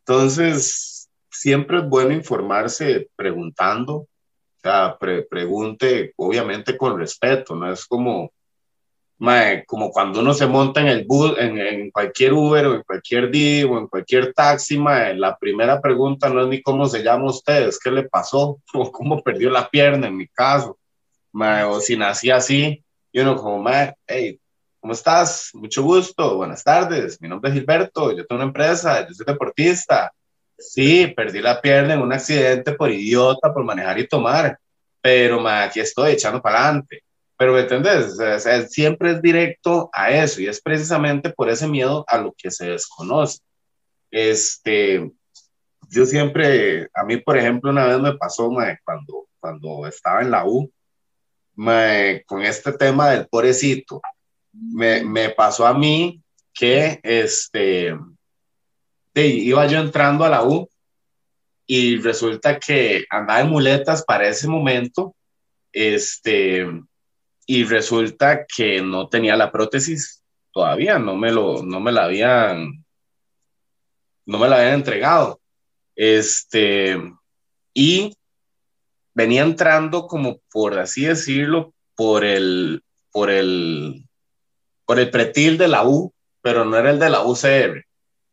Entonces, 0.00 1.08
siempre 1.30 1.78
es 1.78 1.88
bueno 1.88 2.12
informarse 2.12 3.08
preguntando, 3.16 3.94
o 3.94 4.08
sea, 4.62 4.98
pregunte 4.98 6.12
obviamente 6.16 6.76
con 6.76 6.98
respeto, 6.98 7.54
no 7.54 7.72
es 7.72 7.86
como, 7.86 8.32
como 9.66 9.90
cuando 9.90 10.20
uno 10.20 10.34
se 10.34 10.46
monta 10.46 10.80
en 10.80 10.88
el 10.88 11.04
bus, 11.04 11.34
en, 11.38 11.90
cualquier 11.90 12.32
Uber 12.32 12.66
o 12.66 12.74
en 12.74 12.82
cualquier 12.82 13.30
Didi 13.30 13.64
o 13.64 13.78
en 13.78 13.86
cualquier 13.86 14.32
taxi, 14.34 14.78
la 14.78 15.36
primera 15.38 15.80
pregunta 15.80 16.28
no 16.28 16.42
es 16.42 16.48
ni 16.48 16.62
cómo 16.62 16.86
se 16.86 17.02
llama 17.02 17.26
usted, 17.26 17.68
es 17.68 17.78
qué 17.78 17.90
le 17.90 18.04
pasó 18.04 18.60
o 18.74 18.92
cómo 18.92 19.22
perdió 19.22 19.50
la 19.50 19.68
pierna 19.68 20.08
en 20.08 20.16
mi 20.16 20.28
caso, 20.28 20.78
o 21.32 21.80
si 21.80 21.96
nací 21.96 22.30
así, 22.30 22.84
y 23.12 23.20
uno 23.20 23.36
como, 23.36 23.68
hey, 24.06 24.38
¿cómo 24.80 24.92
estás? 24.92 25.50
Mucho 25.54 25.82
gusto, 25.82 26.36
buenas 26.36 26.62
tardes, 26.62 27.20
mi 27.20 27.28
nombre 27.28 27.50
es 27.50 27.54
Gilberto, 27.54 28.10
yo 28.10 28.26
tengo 28.26 28.40
una 28.42 28.48
empresa, 28.48 29.06
yo 29.06 29.14
soy 29.14 29.26
deportista, 29.26 30.12
Sí, 30.58 31.12
perdí 31.14 31.40
la 31.40 31.60
pierna 31.60 31.94
en 31.94 32.00
un 32.00 32.12
accidente 32.12 32.72
por 32.72 32.90
idiota, 32.90 33.52
por 33.52 33.64
manejar 33.64 33.98
y 33.98 34.08
tomar, 34.08 34.58
pero 35.00 35.46
aquí 35.46 35.80
estoy 35.80 36.12
echando 36.12 36.40
para 36.40 36.64
adelante. 36.64 37.02
Pero 37.38 37.52
¿me 37.52 37.60
entendés? 37.60 38.16
siempre 38.70 39.12
es 39.12 39.22
directo 39.22 39.90
a 39.92 40.10
eso 40.10 40.40
y 40.40 40.46
es 40.46 40.60
precisamente 40.60 41.30
por 41.30 41.50
ese 41.50 41.68
miedo 41.68 42.04
a 42.08 42.18
lo 42.18 42.34
que 42.36 42.50
se 42.50 42.66
desconoce. 42.70 43.40
Este, 44.10 45.10
yo 45.90 46.06
siempre, 46.06 46.88
a 46.94 47.04
mí 47.04 47.18
por 47.18 47.36
ejemplo 47.36 47.70
una 47.70 47.86
vez 47.86 47.98
me 48.00 48.14
pasó 48.14 48.50
cuando, 48.84 49.28
cuando 49.38 49.86
estaba 49.86 50.22
en 50.22 50.30
la 50.30 50.46
U, 50.46 50.70
con 52.26 52.42
este 52.42 52.72
tema 52.72 53.10
del 53.10 53.26
pobrecito, 53.28 54.00
me, 54.52 55.02
me 55.04 55.30
pasó 55.30 55.66
a 55.66 55.74
mí 55.74 56.22
que 56.54 57.00
este, 57.02 57.94
iba 59.14 59.66
yo 59.66 59.78
entrando 59.78 60.24
a 60.24 60.30
la 60.30 60.42
U 60.44 60.68
y 61.66 61.98
resulta 61.98 62.58
que 62.58 63.04
andaba 63.10 63.40
en 63.40 63.50
muletas 63.50 64.04
para 64.04 64.28
ese 64.28 64.48
momento, 64.48 65.14
este, 65.72 66.66
y 67.46 67.64
resulta 67.64 68.44
que 68.44 68.82
no 68.82 69.08
tenía 69.08 69.36
la 69.36 69.52
prótesis 69.52 70.22
todavía, 70.52 70.98
no 70.98 71.16
me, 71.16 71.32
lo, 71.32 71.62
no 71.62 71.80
me 71.80 71.92
la 71.92 72.04
habían, 72.04 72.84
no 74.26 74.38
me 74.38 74.48
la 74.48 74.56
habían 74.56 74.74
entregado. 74.74 75.40
Este, 75.94 77.00
y 77.72 78.14
venía 79.14 79.42
entrando 79.42 80.06
como 80.06 80.40
por 80.50 80.78
así 80.78 81.04
decirlo, 81.04 81.72
por 81.94 82.24
el, 82.24 82.82
por 83.10 83.30
el, 83.30 84.04
por 84.84 84.98
el 84.98 85.10
pretil 85.10 85.56
de 85.56 85.68
la 85.68 85.86
U, 85.86 86.12
pero 86.42 86.64
no 86.64 86.76
era 86.76 86.90
el 86.90 86.98
de 86.98 87.10
la 87.10 87.22
UCR 87.22 87.86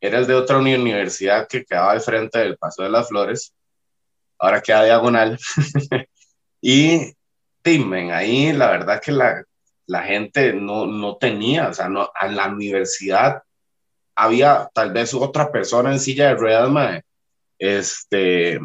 era 0.03 0.19
el 0.19 0.27
de 0.27 0.33
otra 0.33 0.57
universidad 0.57 1.47
que 1.47 1.63
quedaba 1.63 1.93
al 1.93 2.01
frente 2.01 2.37
del 2.39 2.57
Paso 2.57 2.83
de 2.83 2.89
las 2.89 3.07
Flores, 3.07 3.53
ahora 4.37 4.61
queda 4.61 4.83
diagonal. 4.83 5.39
y 6.61 7.13
timen, 7.63 8.11
ahí 8.11 8.53
la 8.53 8.69
verdad 8.71 9.01
que 9.01 9.11
la, 9.11 9.43
la 9.87 10.03
gente 10.03 10.53
no, 10.53 10.85
no, 10.85 11.17
tenía, 11.17 11.69
o 11.69 11.73
sea, 11.73 11.89
no, 11.89 12.11
en 12.21 12.35
la 12.35 12.47
universidad 12.47 13.41
había 14.15 14.69
tal 14.73 14.93
vez 14.93 15.13
otra 15.13 15.51
persona 15.51 15.91
en 15.91 15.99
silla 15.99 16.27
de 16.29 16.35
ruedas, 16.35 16.69
mae, 16.69 17.03
este, 17.57 18.59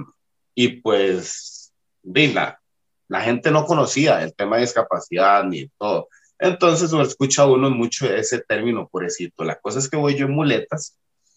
y 0.54 0.68
pues, 0.80 1.72
la, 2.02 2.60
la 3.08 3.20
gente 3.22 3.50
no 3.50 3.64
conocía 3.64 4.22
el 4.22 4.34
tema 4.34 4.56
de 4.56 4.62
discapacidad 4.62 5.44
ni 5.44 5.68
todo. 5.78 6.08
Entonces, 6.38 6.92
uno 6.92 7.02
escucha 7.02 7.46
uno 7.46 7.70
mucho 7.70 8.12
ese 8.12 8.40
término, 8.40 8.88
pobrecito. 8.88 9.44
La 9.44 9.58
cosa 9.58 9.78
es 9.78 9.88
que 9.88 9.96
voy 9.96 10.14
yo 10.16 10.26
en 10.26 10.34
muletas 10.34 10.96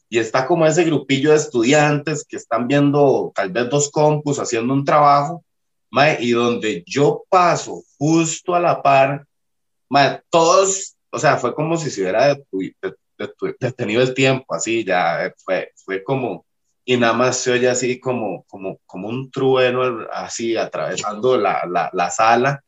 y 0.10 0.20
está 0.20 0.46
como 0.46 0.66
ese 0.66 0.84
grupillo 0.84 1.32
de 1.32 1.38
estudiantes 1.38 2.26
que 2.28 2.36
están 2.36 2.68
viendo 2.68 3.32
tal 3.34 3.50
vez 3.52 3.70
dos 3.70 3.90
compus 3.90 4.40
haciendo 4.40 4.74
un 4.74 4.84
trabajo, 4.84 5.44
y 6.20 6.32
donde 6.32 6.84
yo 6.86 7.24
paso 7.30 7.84
justo 7.98 8.56
a 8.56 8.60
la 8.60 8.82
par, 8.82 9.26
todos, 10.30 10.96
o 11.12 11.20
sea, 11.20 11.38
fue 11.38 11.54
como 11.54 11.78
si 11.78 11.90
se 11.90 12.02
hubiera 12.02 12.38
detenido 13.60 14.02
el 14.02 14.14
tiempo, 14.14 14.54
así 14.54 14.84
ya 14.84 15.34
fue, 15.44 15.72
fue 15.76 16.04
como, 16.04 16.46
y 16.86 16.98
nada 16.98 17.14
más 17.14 17.38
se 17.38 17.52
oye 17.52 17.70
así 17.70 18.00
como, 18.00 18.44
como, 18.44 18.80
como 18.86 19.10
un 19.10 19.30
trueno 19.30 20.08
así 20.12 20.56
atravesando 20.56 21.38
la, 21.38 21.66
la, 21.68 21.90
la 21.94 22.10
sala 22.10 22.64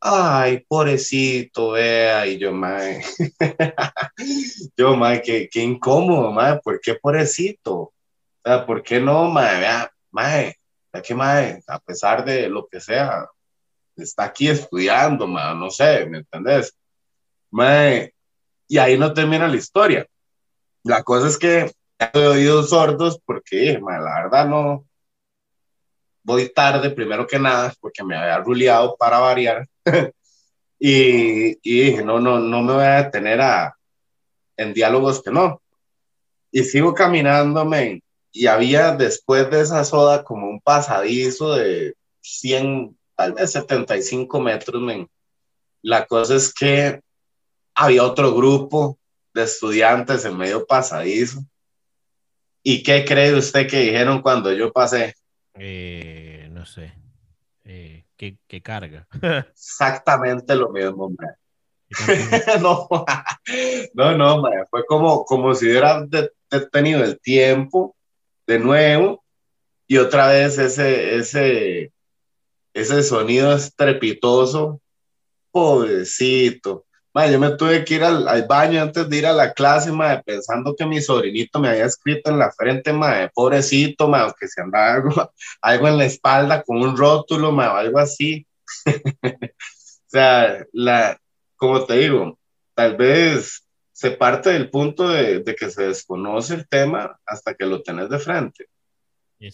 ay, 0.00 0.64
pobrecito, 0.66 1.72
vea, 1.72 2.26
y 2.26 2.38
yo, 2.38 2.52
mae, 2.52 3.02
yo, 4.76 4.96
mae, 4.96 5.20
qué, 5.22 5.48
qué 5.50 5.62
incómodo, 5.62 6.32
mae, 6.32 6.58
¿por 6.60 6.80
qué 6.80 6.94
pobrecito? 6.94 7.74
O 7.74 7.92
sea, 8.42 8.66
¿por 8.66 8.82
qué 8.82 9.00
no, 9.00 9.28
mae, 9.30 9.60
vea, 9.60 9.92
mae, 10.10 10.56
ya 10.92 11.02
que, 11.02 11.14
mae, 11.14 11.62
a 11.66 11.78
pesar 11.78 12.24
de 12.24 12.48
lo 12.48 12.66
que 12.68 12.80
sea, 12.80 13.28
está 13.96 14.24
aquí 14.24 14.48
estudiando, 14.48 15.26
mae, 15.26 15.54
no 15.54 15.70
sé, 15.70 16.06
¿me 16.06 16.18
entendés? 16.18 16.76
Mae, 17.50 18.14
y 18.68 18.78
ahí 18.78 18.98
no 18.98 19.12
termina 19.12 19.48
la 19.48 19.56
historia. 19.56 20.06
La 20.84 21.02
cosa 21.02 21.28
es 21.28 21.38
que 21.38 21.72
he 21.98 22.26
oído 22.26 22.62
sordos 22.62 23.20
porque, 23.24 23.78
mae, 23.80 24.00
la 24.00 24.22
verdad 24.22 24.46
no, 24.46 24.86
voy 26.22 26.52
tarde, 26.52 26.90
primero 26.90 27.26
que 27.26 27.38
nada, 27.38 27.74
porque 27.80 28.04
me 28.04 28.16
había 28.16 28.38
ruleado 28.38 28.96
para 28.96 29.18
variar. 29.18 29.66
y, 30.78 31.58
y, 31.62 31.80
dije, 31.84 32.04
no, 32.04 32.20
no, 32.20 32.38
no 32.38 32.62
me 32.62 32.74
voy 32.74 32.84
a 32.84 33.02
detener 33.04 33.40
a, 33.40 33.76
en 34.56 34.74
diálogos 34.74 35.22
que 35.22 35.30
no. 35.30 35.62
Y 36.52 36.64
sigo 36.64 36.94
caminándome 36.94 38.02
y 38.32 38.46
había 38.46 38.94
después 38.94 39.50
de 39.50 39.60
esa 39.60 39.84
soda 39.84 40.24
como 40.24 40.48
un 40.48 40.60
pasadizo 40.60 41.54
de 41.54 41.94
100, 42.20 42.96
tal 43.16 43.32
vez 43.32 43.52
75 43.52 44.40
metros. 44.40 44.82
Men. 44.82 45.08
La 45.82 46.06
cosa 46.06 46.36
es 46.36 46.52
que 46.52 47.00
había 47.74 48.04
otro 48.04 48.34
grupo 48.34 48.98
de 49.34 49.44
estudiantes 49.44 50.24
en 50.24 50.36
medio 50.36 50.66
pasadizo. 50.66 51.40
¿Y 52.62 52.82
qué 52.82 53.04
cree 53.04 53.34
usted 53.34 53.66
que 53.66 53.80
dijeron 53.80 54.20
cuando 54.20 54.52
yo 54.52 54.72
pasé? 54.72 55.14
Eh, 55.54 56.48
no 56.52 56.66
sé. 56.66 56.92
Eh, 57.64 58.04
¿qué, 58.16 58.38
¿qué, 58.46 58.62
carga? 58.62 59.08
Exactamente 59.52 60.54
lo 60.54 60.70
mismo, 60.70 61.10
man. 61.10 61.34
no, 62.60 62.88
no, 63.94 64.16
no, 64.16 64.42
man. 64.42 64.52
fue 64.70 64.84
como, 64.86 65.24
como 65.24 65.54
si 65.54 65.66
hubiera 65.66 66.06
detenido 66.50 67.02
el 67.02 67.18
tiempo 67.18 67.96
de 68.50 68.58
nuevo 68.58 69.24
y 69.86 69.96
otra 69.98 70.26
vez 70.26 70.58
ese, 70.58 71.16
ese, 71.16 71.92
ese 72.74 73.02
sonido 73.04 73.52
estrepitoso, 73.52 74.80
pobrecito. 75.52 76.84
yo 77.14 77.38
me 77.38 77.50
tuve 77.50 77.84
que 77.84 77.94
ir 77.94 78.02
al, 78.02 78.26
al, 78.26 78.48
baño 78.48 78.82
antes 78.82 79.08
de 79.08 79.16
ir 79.16 79.26
a 79.26 79.32
la 79.32 79.52
clase, 79.52 79.92
madre, 79.92 80.24
pensando 80.26 80.74
que 80.76 80.84
mi 80.84 81.00
sobrinito 81.00 81.60
me 81.60 81.68
había 81.68 81.84
escrito 81.84 82.30
en 82.30 82.40
la 82.40 82.50
frente, 82.50 82.92
madre, 82.92 83.30
pobrecito, 83.32 84.08
madre, 84.08 84.34
que 84.38 84.48
se 84.48 84.60
andaba 84.60 84.94
algo, 84.94 85.32
algo 85.62 85.88
en 85.88 85.98
la 85.98 86.04
espalda 86.06 86.62
con 86.64 86.82
un 86.82 86.96
rótulo, 86.96 87.52
madre, 87.52 87.86
algo 87.86 88.00
así. 88.00 88.44
o 88.86 90.08
sea, 90.08 90.66
la, 90.72 91.20
como 91.54 91.84
te 91.84 91.98
digo, 91.98 92.36
tal 92.74 92.96
vez 92.96 93.64
se 94.00 94.12
parte 94.12 94.48
del 94.48 94.70
punto 94.70 95.10
de, 95.10 95.40
de, 95.40 95.54
que 95.54 95.70
se 95.70 95.88
desconoce 95.88 96.54
el 96.54 96.66
tema 96.66 97.20
hasta 97.26 97.52
que 97.54 97.66
lo 97.66 97.82
tenés 97.82 98.08
de 98.08 98.18
frente. 98.18 98.64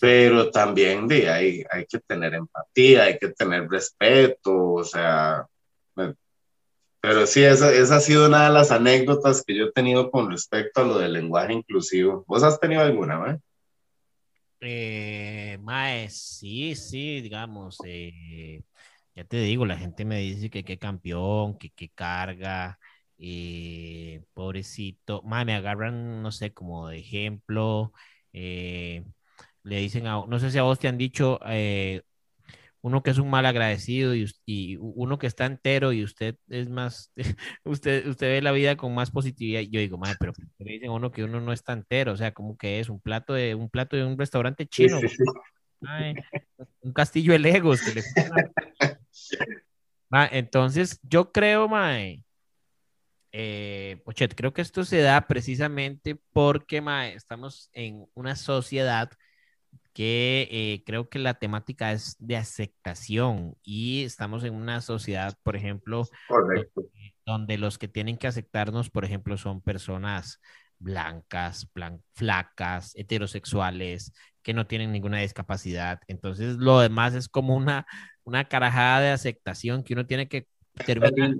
Pero 0.01 0.53
también 0.53 1.09
de, 1.09 1.29
hay, 1.29 1.65
hay 1.69 1.85
que 1.87 1.99
tener 1.99 2.33
empatía, 2.35 3.03
hay 3.03 3.19
que 3.19 3.31
tener 3.31 3.69
respeto, 3.69 4.75
o 4.75 4.85
sea, 4.85 5.45
pero 7.01 7.27
sí, 7.27 7.43
esa, 7.43 7.73
esa, 7.73 7.97
ha 7.97 8.01
sido 8.01 8.29
una 8.29 8.45
de 8.45 8.53
las 8.53 8.71
anécdotas 8.71 9.43
que 9.45 9.57
yo 9.57 9.65
he 9.65 9.73
tenido 9.73 10.13
con 10.13 10.31
respecto 10.31 10.81
a 10.81 10.85
lo 10.85 10.99
del 10.99 11.15
lenguaje 11.15 11.53
inclusivo. 11.53 12.25
¿Vos 12.29 12.45
has 12.45 12.61
tenido 12.61 12.83
alguna, 12.83 13.19
mae? 13.19 13.39
Eh, 14.61 15.59
mae, 15.61 16.09
sí, 16.09 16.77
sí, 16.77 17.21
digamos, 17.21 17.79
eh, 17.85 18.63
ya 19.17 19.25
te 19.25 19.39
digo, 19.39 19.67
la 19.67 19.77
gente 19.77 20.05
me 20.05 20.19
dice 20.19 20.51
que 20.51 20.63
qué 20.63 20.79
campeón, 20.79 21.59
que 21.59 21.71
qué 21.71 21.89
carga, 21.89 22.79
eh, 23.19 24.25
pobrecito, 24.35 25.23
me 25.23 25.55
agarran, 25.55 26.23
no 26.23 26.33
sé, 26.33 26.53
como 26.53 26.89
de 26.89 26.99
ejemplo, 26.99 27.93
eh, 28.33 29.05
le 29.63 29.79
dicen 29.79 30.07
a, 30.07 30.25
no 30.27 30.39
sé 30.39 30.51
si 30.51 30.59
a 30.59 30.63
vos 30.63 30.79
te 30.79 30.89
han 30.89 30.99
dicho, 30.99 31.41
eh, 31.47 32.03
uno 32.87 33.03
que 33.03 33.11
es 33.11 33.19
un 33.19 33.29
mal 33.31 33.45
agradecido 33.47 34.15
y, 34.15 34.31
y, 34.45 34.77
uno 34.77 35.19
que 35.19 35.27
está 35.27 35.47
entero 35.47 35.93
y 35.93 36.05
usted 36.05 36.37
es 36.49 36.69
más, 36.69 37.13
usted, 37.65 38.07
usted 38.07 38.29
ve 38.29 38.43
la 38.43 38.53
vida 38.53 38.77
con 38.77 38.95
más 38.95 39.11
positividad. 39.11 39.63
Yo 39.63 39.81
digo, 39.81 39.99
madre, 39.99 40.15
pero 40.21 40.33
le 40.59 40.73
dicen 40.73 40.91
a 40.91 40.93
uno 40.93 41.11
que 41.11 41.25
uno 41.25 41.41
no 41.41 41.53
está 41.53 41.73
entero, 41.73 42.13
o 42.13 42.17
sea, 42.17 42.33
como 42.33 42.57
que 42.57 42.79
es 42.79 42.89
un 42.89 43.01
plato 43.01 43.35
de 43.35 43.57
un 43.57 43.71
plato 43.71 43.97
de 43.97 44.05
un 44.05 44.17
restaurante 44.17 44.67
chino. 44.67 45.01
un 46.81 46.93
castillo 46.93 47.33
de 47.33 47.41
Legos. 47.41 47.83
Que 47.83 47.95
le... 47.95 48.03
entonces, 50.31 51.01
yo 51.03 51.33
creo, 51.33 51.69
mae, 51.69 52.23
eh, 53.39 54.03
creo 54.35 54.55
que 54.55 54.63
esto 54.63 54.83
se 54.87 55.03
da 55.03 55.27
precisamente 55.27 56.19
porque 56.33 56.83
estamos 57.15 57.69
en 57.75 58.07
una 58.15 58.35
sociedad 58.35 59.11
que 59.93 60.49
eh, 60.51 60.83
creo 60.87 61.11
que 61.11 61.19
la 61.19 61.35
temática 61.35 61.93
es 61.93 62.17
de 62.19 62.39
aceptación 62.39 63.55
y 63.63 64.05
estamos 64.05 64.43
en 64.45 64.55
una 64.55 64.81
sociedad, 64.81 65.37
por 65.43 65.55
ejemplo, 65.55 66.09
donde, 67.27 67.59
los 67.59 67.77
que 67.77 67.89
tienen 67.89 68.17
que 68.17 68.27
aceptarnos, 68.27 68.89
por 68.89 69.05
ejemplo, 69.05 69.37
son 69.37 69.61
personas 69.61 70.41
blancas, 70.79 71.71
flacas, 72.15 72.93
heterosexuales, 72.97 74.15
que 74.43 74.55
no 74.55 74.67
tienen 74.67 74.93
ninguna 74.93 75.19
discapacidad. 75.19 76.01
Entonces, 76.09 76.57
lo 76.57 76.81
demás 76.81 77.15
es 77.15 77.29
como 77.29 77.55
una, 77.55 77.87
una 78.25 78.45
carajada 78.49 79.01
de 79.01 79.11
aceptación 79.11 79.83
que 79.83 79.93
uno 79.93 80.07
tiene 80.07 80.27
que 80.27 80.47
termina, 80.85 81.35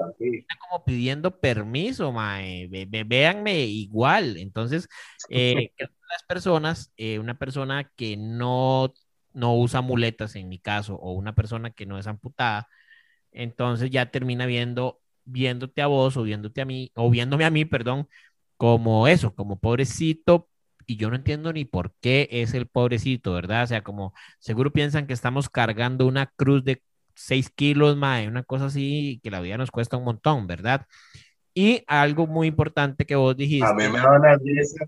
como 0.59 0.85
pidiendo 0.85 1.39
permiso, 1.39 2.13
mae, 2.13 2.69
véanme 2.69 3.65
igual. 3.65 4.37
Entonces, 4.39 4.89
eh, 5.29 5.73
las 6.09 6.23
personas, 6.27 6.93
eh, 6.97 7.19
una 7.19 7.39
persona 7.39 7.91
que 7.97 8.17
no, 8.17 8.93
no 9.33 9.57
usa 9.57 9.81
muletas 9.81 10.37
en 10.37 10.49
mi 10.49 10.59
caso, 10.59 10.97
o 10.97 11.13
una 11.13 11.35
persona 11.35 11.71
que 11.71 11.87
no 11.87 11.99
es 11.99 12.07
amputada, 12.07 12.69
entonces 13.33 13.91
ya 13.91 14.11
termina 14.11 14.47
viendo, 14.47 15.01
viéndote 15.25 15.83
a 15.83 15.87
vos 15.89 16.17
o 16.17 16.23
viéndote 16.23 16.61
a 16.63 16.65
mí, 16.65 16.91
o 16.95 17.11
viéndome 17.11 17.45
a 17.45 17.51
mí, 17.51 17.65
perdón, 17.65 18.09
como 18.57 19.09
eso, 19.09 19.35
como 19.35 19.59
pobrecito, 19.59 20.49
y 20.87 20.97
yo 20.97 21.11
no 21.11 21.17
entiendo 21.17 21.53
ni 21.53 21.65
por 21.65 21.95
qué 22.01 22.29
es 22.31 22.55
el 22.55 22.67
pobrecito, 22.67 23.33
¿verdad? 23.33 23.65
O 23.65 23.67
sea, 23.67 23.83
como 23.83 24.15
seguro 24.39 24.73
piensan 24.73 25.07
que 25.07 25.15
estamos 25.15 25.51
cargando 25.51 26.07
una 26.07 26.27
cruz 26.37 26.65
de 26.65 26.83
6 27.17 27.51
kilos, 27.51 27.97
mae, 27.97 28.29
una 28.29 28.45
cosa 28.45 28.67
así, 28.67 29.21
que 29.23 29.31
la 29.31 29.41
vida 29.41 29.57
nos 29.57 29.71
cuesta 29.71 29.97
un 29.97 30.05
montón, 30.05 30.47
¿verdad? 30.47 30.87
Y 31.55 31.83
algo 31.87 32.27
muy 32.27 32.47
importante 32.47 33.07
que 33.07 33.17
vos 33.17 33.37
dijiste. 33.37 33.67
A 33.67 33.73
mí 33.73 33.89
me 33.89 34.01
van 34.01 34.25
a 34.27 34.37
decir 34.37 34.87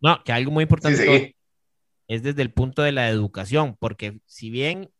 No, 0.00 0.22
que 0.24 0.32
algo 0.32 0.52
muy 0.52 0.62
importante 0.62 1.34
es 2.08 2.22
desde 2.22 2.42
el 2.42 2.52
punto 2.52 2.82
de 2.82 2.92
la 2.92 3.08
educación, 3.08 3.76
porque 3.78 4.20
si 4.26 4.50
bien, 4.50 4.90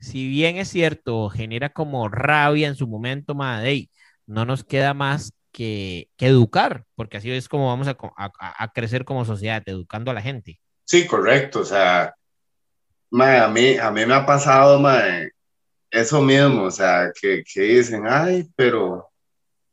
si 0.00 0.28
bien 0.28 0.56
es 0.56 0.68
cierto, 0.68 1.28
genera 1.28 1.70
como 1.70 2.08
rabia 2.08 2.66
en 2.66 2.74
su 2.74 2.88
momento, 2.88 3.34
madre, 3.34 3.88
no 4.26 4.44
nos 4.44 4.64
queda 4.64 4.94
más 4.94 5.32
que, 5.52 6.10
que, 6.16 6.26
educar, 6.26 6.84
porque 6.96 7.18
así 7.18 7.30
es 7.30 7.48
como 7.48 7.68
vamos 7.68 7.88
a, 7.88 7.96
a, 8.16 8.64
a 8.64 8.72
crecer 8.72 9.04
como 9.04 9.24
sociedad, 9.24 9.62
educando 9.66 10.10
a 10.10 10.14
la 10.14 10.22
gente. 10.22 10.60
Sí, 10.84 11.06
correcto, 11.06 11.60
o 11.60 11.64
sea, 11.64 12.14
a, 13.24 13.48
mí, 13.48 13.78
a 13.78 13.90
mí 13.90 14.06
me 14.06 14.14
ha 14.14 14.26
pasado, 14.26 14.82
eso 15.90 16.22
mismo, 16.22 16.64
o 16.64 16.70
sea, 16.70 17.12
que, 17.18 17.42
que, 17.42 17.60
dicen, 17.62 18.04
ay, 18.06 18.48
pero, 18.56 19.08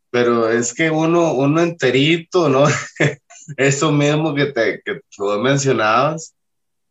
pero 0.10 0.49
es 0.49 0.73
que 0.73 0.89
uno, 0.89 1.34
uno 1.34 1.62
enterito, 1.62 2.49
¿no? 2.49 2.65
eso 3.58 3.91
mismo 3.91 4.34
que, 4.34 4.47
te, 4.47 4.82
que 4.84 5.01
vos 5.17 5.41
mencionabas, 5.41 6.34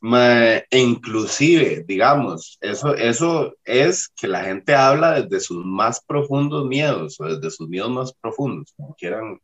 e 0.02 0.78
inclusive, 0.78 1.84
digamos, 1.86 2.58
eso, 2.60 2.94
eso 2.96 3.54
es 3.64 4.08
que 4.08 4.26
la 4.26 4.42
gente 4.42 4.74
habla 4.74 5.22
desde 5.22 5.40
sus 5.40 5.64
más 5.64 6.02
profundos 6.04 6.66
miedos, 6.66 7.20
o 7.20 7.24
desde 7.24 7.50
sus 7.50 7.68
miedos 7.68 7.90
más 7.90 8.12
profundos, 8.12 8.72
como 8.76 8.94
quieran 8.96 9.38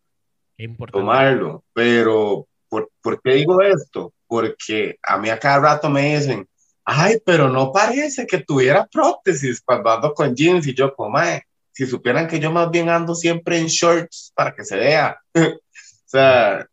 tomarlo, 0.91 1.63
pero 1.73 2.49
¿por, 2.69 2.91
¿por 3.01 3.23
qué 3.23 3.35
digo 3.35 3.63
esto? 3.63 4.13
Porque 4.27 4.99
a 5.03 5.17
mí 5.19 5.29
a 5.29 5.39
cada 5.39 5.61
rato 5.61 5.89
me 5.89 6.17
dicen, 6.17 6.47
ay, 6.91 7.21
pero 7.23 7.51
no 7.51 7.71
parece 7.71 8.27
que 8.27 8.39
tuviera 8.39 8.87
prótesis 8.87 9.61
cuando 9.61 9.91
ando 9.91 10.15
con 10.15 10.35
jeans 10.35 10.67
y 10.67 10.75
yo 10.75 10.95
como, 10.95 11.11
mae, 11.11 11.43
si 11.71 11.87
supieran 11.87 12.27
que 12.27 12.41
yo 12.41 12.51
más 12.51 12.71
bien 12.71 12.89
ando 12.89 13.15
siempre 13.15 13.59
en 13.59 13.67
shorts 13.67 14.33
para 14.35 14.55
que 14.55 14.65
se 14.65 14.77
vea. 14.77 15.21
o 15.35 15.61
sea, 16.07 16.67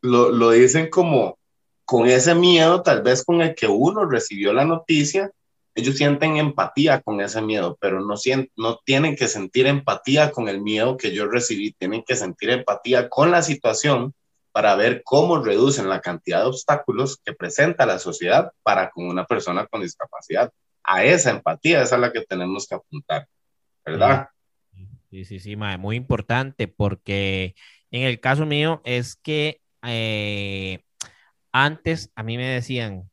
lo, 0.00 0.30
lo, 0.30 0.52
dicen 0.52 0.88
como 0.88 1.38
con 1.84 2.06
ese 2.06 2.36
miedo, 2.36 2.82
tal 2.82 3.02
vez 3.02 3.24
con 3.24 3.42
el 3.42 3.56
que 3.56 3.66
uno 3.66 4.04
recibió 4.04 4.52
la 4.52 4.64
noticia, 4.64 5.32
ellos 5.74 5.96
sienten 5.96 6.36
empatía 6.36 7.00
con 7.00 7.20
ese 7.20 7.42
miedo, 7.42 7.76
pero 7.80 8.00
no, 8.00 8.14
no 8.56 8.80
tienen 8.84 9.16
que 9.16 9.26
sentir 9.26 9.66
empatía 9.66 10.30
con 10.30 10.48
el 10.48 10.60
miedo 10.60 10.96
que 10.96 11.12
yo 11.12 11.26
recibí, 11.26 11.72
tienen 11.72 12.04
que 12.06 12.14
sentir 12.14 12.50
empatía 12.50 13.08
con 13.08 13.32
la 13.32 13.42
situación 13.42 14.14
para 14.58 14.74
ver 14.74 15.02
cómo 15.04 15.40
reducen 15.40 15.88
la 15.88 16.00
cantidad 16.00 16.40
de 16.40 16.48
obstáculos 16.48 17.20
que 17.24 17.32
presenta 17.32 17.86
la 17.86 18.00
sociedad 18.00 18.50
para 18.64 18.90
con 18.90 19.06
una 19.06 19.24
persona 19.24 19.68
con 19.68 19.82
discapacidad. 19.82 20.50
A 20.82 21.04
esa 21.04 21.30
empatía, 21.30 21.80
esa 21.80 21.94
es 21.94 22.00
la 22.00 22.10
que 22.10 22.22
tenemos 22.22 22.66
que 22.66 22.74
apuntar, 22.74 23.28
¿verdad? 23.86 24.26
Sí, 25.10 25.24
sí, 25.24 25.38
sí, 25.38 25.54
muy 25.54 25.94
importante 25.94 26.66
porque 26.66 27.54
en 27.92 28.02
el 28.02 28.18
caso 28.18 28.46
mío 28.46 28.82
es 28.84 29.14
que 29.14 29.60
eh, 29.84 30.80
antes 31.52 32.10
a 32.16 32.24
mí 32.24 32.36
me 32.36 32.48
decían, 32.48 33.08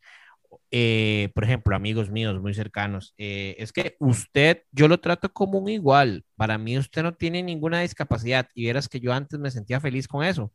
eh, 0.71 1.29
por 1.35 1.43
ejemplo, 1.43 1.75
amigos 1.75 2.09
míos 2.09 2.41
muy 2.41 2.55
cercanos, 2.55 3.13
eh, 3.19 3.55
es 3.59 3.71
que 3.71 3.97
usted, 3.99 4.63
yo 4.71 4.87
lo 4.87 4.99
trato 4.99 5.31
como 5.31 5.59
un 5.59 5.69
igual, 5.69 6.25
para 6.37 6.57
mí 6.57 6.75
usted 6.75 7.03
no 7.03 7.13
tiene 7.13 7.43
ninguna 7.43 7.81
discapacidad 7.81 8.49
y 8.55 8.63
vieras 8.63 8.89
que 8.89 8.99
yo 8.99 9.13
antes 9.13 9.37
me 9.37 9.51
sentía 9.51 9.79
feliz 9.79 10.07
con 10.07 10.23
eso 10.23 10.51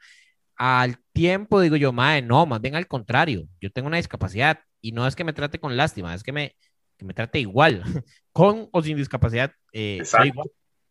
al 0.63 0.99
tiempo 1.15 1.59
digo 1.63 1.77
yo, 1.77 1.91
madre, 1.91 2.21
no, 2.21 2.45
más 2.45 2.61
bien 2.61 2.75
al 2.77 2.87
contrario, 2.87 3.49
yo 3.63 3.73
tengo 3.73 3.89
una 3.89 3.97
discapacidad 3.97 4.61
y 4.83 4.93
no 4.93 5.07
es 5.07 5.17
que 5.17 5.25
me 5.25 5.33
trate 5.33 5.59
con 5.59 5.75
lástima, 5.75 6.15
es 6.15 6.23
que 6.23 6.33
me, 6.33 6.55
que 6.99 7.07
me 7.07 7.15
trate 7.15 7.41
igual, 7.41 7.83
con 8.33 8.69
o 8.71 8.83
sin 8.83 8.99
discapacidad. 8.99 9.53
Eh, 9.73 10.03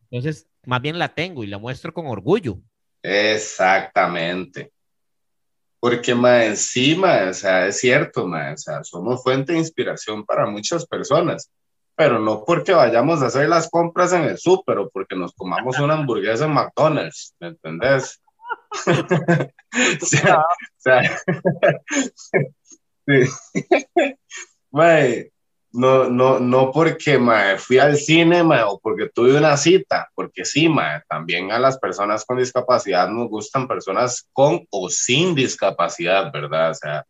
Entonces, 0.10 0.48
más 0.66 0.82
bien 0.82 0.98
la 0.98 1.14
tengo 1.14 1.44
y 1.44 1.48
la 1.48 1.60
muestro 1.60 1.94
con 1.94 2.08
orgullo. 2.08 2.58
Exactamente. 3.04 4.72
Porque 5.80 6.16
más 6.16 6.46
encima, 6.46 7.30
o 7.30 7.34
sea, 7.36 7.68
es 7.68 7.80
cierto, 7.80 8.26
ma, 8.26 8.54
o 8.54 8.58
sea, 8.58 8.84
somos 8.84 9.22
fuente 9.22 9.54
de 9.54 9.60
inspiración 9.60 10.26
para 10.26 10.48
muchas 10.48 10.88
personas, 10.88 11.52
pero 11.96 12.18
no 12.18 12.44
porque 12.44 12.74
vayamos 12.74 13.22
a 13.22 13.28
hacer 13.28 13.48
las 13.48 13.70
compras 13.70 14.14
en 14.14 14.24
el 14.24 14.40
súper 14.40 14.80
o 14.80 14.90
porque 14.90 15.16
nos 15.16 15.32
comamos 15.34 15.78
una 15.78 15.94
hamburguesa 15.94 16.46
en 16.46 16.54
McDonald's, 16.54 17.36
¿me 17.40 17.50
entendés? 17.50 18.20
o 20.02 20.06
sea, 20.06 20.38
o 20.40 20.46
sea 20.78 21.02
sí. 23.08 23.30
no, 25.72 26.10
no, 26.10 26.40
no 26.40 26.72
porque 26.72 27.18
me 27.20 27.58
fui 27.58 27.78
al 27.78 27.98
cine 27.98 28.42
o 28.42 28.80
porque 28.80 29.10
tuve 29.14 29.38
una 29.38 29.58
cita, 29.58 30.10
porque 30.16 30.46
sí, 30.46 30.70
también 31.08 31.52
a 31.52 31.60
las 31.60 31.78
personas 31.78 32.26
con 32.26 32.38
discapacidad 32.38 33.10
nos 33.10 33.30
gustan 33.30 33.68
personas 33.68 34.28
con 34.34 34.66
o 34.70 34.90
sin 34.90 35.36
discapacidad, 35.36 36.32
¿verdad? 36.32 36.72
O 36.72 36.76
sea, 36.76 37.06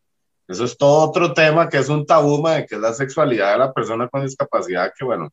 eso 0.48 0.66
es 0.66 0.78
todo 0.78 1.10
otro 1.10 1.34
tema 1.34 1.70
que 1.70 1.78
es 1.78 1.90
un 1.90 2.06
tabú, 2.06 2.44
que 2.68 2.76
es 2.76 2.82
la 2.82 2.94
sexualidad 2.94 3.54
de 3.54 3.60
la 3.60 3.74
persona 3.74 4.08
con 4.10 4.26
discapacidad, 4.26 4.92
que 4.98 5.06
bueno, 5.06 5.30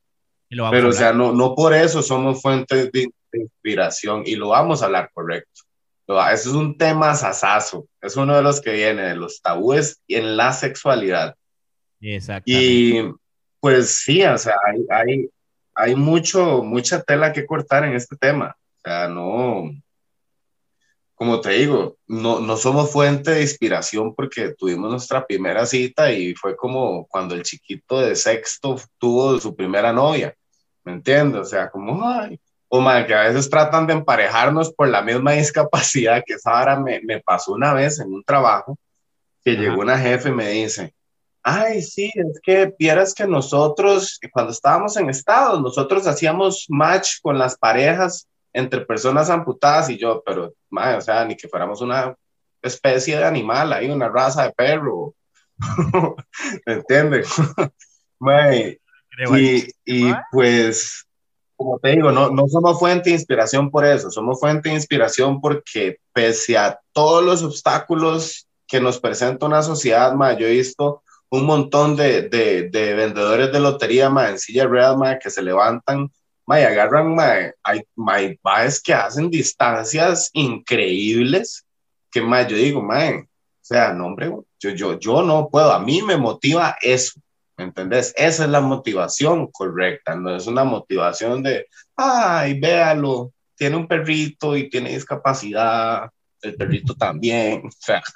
pero 0.48 0.88
o 0.88 0.92
sea, 0.92 1.12
no, 1.12 1.32
no 1.32 1.54
por 1.54 1.74
eso 1.74 2.02
somos 2.02 2.40
fuentes 2.40 2.90
de, 2.92 3.08
inspiración 3.32 4.22
y 4.24 4.36
lo 4.36 4.48
vamos 4.48 4.80
a 4.80 4.86
hablar 4.86 5.10
correcto. 5.12 5.62
Eso 6.08 6.50
es 6.50 6.54
un 6.54 6.78
tema 6.78 7.14
sasazo, 7.14 7.88
es 8.00 8.16
uno 8.16 8.36
de 8.36 8.42
los 8.42 8.60
que 8.60 8.72
viene 8.72 9.02
de 9.02 9.16
los 9.16 9.42
tabúes 9.42 10.00
en 10.08 10.36
la 10.36 10.52
sexualidad 10.52 11.34
y 12.44 13.02
pues 13.60 13.98
sí, 13.98 14.22
o 14.22 14.38
sea, 14.38 14.54
hay, 14.66 14.86
hay, 14.90 15.30
hay 15.74 15.94
mucho, 15.94 16.62
mucha 16.62 17.02
tela 17.02 17.32
que 17.32 17.46
cortar 17.46 17.84
en 17.84 17.94
este 17.94 18.16
tema. 18.16 18.56
O 18.78 18.80
sea, 18.84 19.08
no, 19.08 19.70
como 21.14 21.40
te 21.40 21.50
digo, 21.50 21.96
no, 22.06 22.40
no 22.40 22.56
somos 22.56 22.92
fuente 22.92 23.32
de 23.32 23.42
inspiración 23.42 24.14
porque 24.14 24.54
tuvimos 24.56 24.90
nuestra 24.90 25.26
primera 25.26 25.66
cita 25.66 26.12
y 26.12 26.34
fue 26.34 26.56
como 26.56 27.06
cuando 27.06 27.34
el 27.34 27.42
chiquito 27.42 28.00
de 28.00 28.14
sexto 28.14 28.80
tuvo 28.98 29.38
su 29.40 29.56
primera 29.56 29.92
novia, 29.92 30.34
¿me 30.84 30.92
entiendes? 30.92 31.40
O 31.40 31.44
sea, 31.44 31.70
como, 31.70 32.08
ay, 32.08 32.38
o 32.68 32.80
más 32.80 33.06
que 33.06 33.14
a 33.14 33.22
veces 33.22 33.48
tratan 33.48 33.86
de 33.86 33.94
emparejarnos 33.94 34.72
por 34.72 34.88
la 34.88 35.02
misma 35.02 35.32
discapacidad 35.32 36.22
que 36.26 36.34
esa 36.34 36.58
ahora 36.58 36.80
me, 36.80 37.00
me 37.02 37.20
pasó 37.20 37.52
una 37.52 37.72
vez 37.72 38.00
en 38.00 38.12
un 38.12 38.24
trabajo 38.24 38.76
que 39.44 39.52
llegó 39.52 39.80
una 39.80 39.98
jefe 39.98 40.30
y 40.30 40.32
me 40.32 40.48
dice, 40.48 40.92
Ay, 41.48 41.80
sí, 41.80 42.10
es 42.12 42.40
que 42.42 42.74
vieras 42.76 43.14
que 43.14 43.24
nosotros, 43.24 44.18
cuando 44.32 44.50
estábamos 44.50 44.96
en 44.96 45.08
Estados, 45.08 45.62
nosotros 45.62 46.04
hacíamos 46.08 46.66
match 46.68 47.20
con 47.22 47.38
las 47.38 47.56
parejas 47.56 48.26
entre 48.52 48.80
personas 48.80 49.30
amputadas 49.30 49.88
y 49.88 49.96
yo, 49.96 50.24
pero, 50.26 50.54
o 50.72 51.00
sea, 51.00 51.24
ni 51.24 51.36
que 51.36 51.46
fuéramos 51.46 51.80
una 51.80 52.16
especie 52.60 53.16
de 53.16 53.24
animal, 53.24 53.72
hay 53.72 53.88
una 53.88 54.08
raza 54.08 54.42
de 54.42 54.52
perro, 54.54 55.14
¿me 56.66 56.72
entiendes? 56.72 57.28
y, 59.36 59.68
y 59.84 60.14
pues, 60.32 61.05
como 61.56 61.78
te 61.78 61.90
digo, 61.92 62.12
no, 62.12 62.30
no 62.30 62.46
somos 62.48 62.78
fuente 62.78 63.10
de 63.10 63.16
inspiración 63.16 63.70
por 63.70 63.84
eso, 63.84 64.10
somos 64.10 64.38
fuente 64.38 64.68
de 64.68 64.74
inspiración 64.74 65.40
porque 65.40 65.98
pese 66.12 66.56
a 66.58 66.78
todos 66.92 67.24
los 67.24 67.42
obstáculos 67.42 68.46
que 68.66 68.80
nos 68.80 69.00
presenta 69.00 69.46
una 69.46 69.62
sociedad, 69.62 70.14
yo 70.38 70.46
he 70.46 70.50
visto 70.50 71.02
un 71.30 71.46
montón 71.46 71.96
de, 71.96 72.22
de, 72.28 72.68
de 72.68 72.94
vendedores 72.94 73.52
de 73.52 73.60
lotería, 73.60 74.10
ma, 74.10 74.28
en 74.28 74.38
silla 74.38 74.66
real, 74.66 74.96
ma, 74.98 75.18
que 75.18 75.30
se 75.30 75.42
levantan, 75.42 76.10
ma, 76.46 76.60
y 76.60 76.64
agarran, 76.64 77.14
ma, 77.14 77.52
hay, 77.62 77.82
ma, 77.94 78.20
es 78.64 78.80
que 78.80 78.94
hacen 78.94 79.30
distancias 79.30 80.30
increíbles, 80.34 81.64
que, 82.10 82.20
ma, 82.20 82.46
yo 82.46 82.56
digo, 82.56 82.82
ma, 82.82 83.08
o 83.10 83.24
sea, 83.60 83.92
no, 83.92 84.06
hombre, 84.06 84.30
yo, 84.60 84.70
yo, 84.70 84.98
yo 84.98 85.22
no 85.22 85.48
puedo, 85.48 85.72
a 85.72 85.80
mí 85.80 86.02
me 86.02 86.16
motiva 86.16 86.76
eso, 86.80 87.20
¿me 87.56 87.64
entendés? 87.64 88.12
Esa 88.16 88.44
es 88.44 88.50
la 88.50 88.60
motivación 88.60 89.50
correcta, 89.50 90.14
no 90.14 90.36
es 90.36 90.46
una 90.46 90.64
motivación 90.64 91.42
de, 91.42 91.66
ay, 91.96 92.60
véalo, 92.60 93.32
tiene 93.56 93.76
un 93.76 93.88
perrito 93.88 94.56
y 94.56 94.68
tiene 94.68 94.90
discapacidad, 94.90 96.10
el 96.42 96.56
perrito 96.56 96.94
también. 96.94 97.62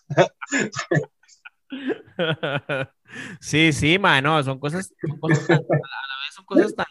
Sí, 3.40 3.72
sí, 3.72 3.98
mae, 3.98 4.22
no, 4.22 4.42
son 4.42 4.58
cosas, 4.58 4.92
tan, 5.00 5.10
a 5.10 5.16
la 5.16 5.28
vez 5.28 6.34
son 6.34 6.44
cosas 6.44 6.74
tan, 6.74 6.86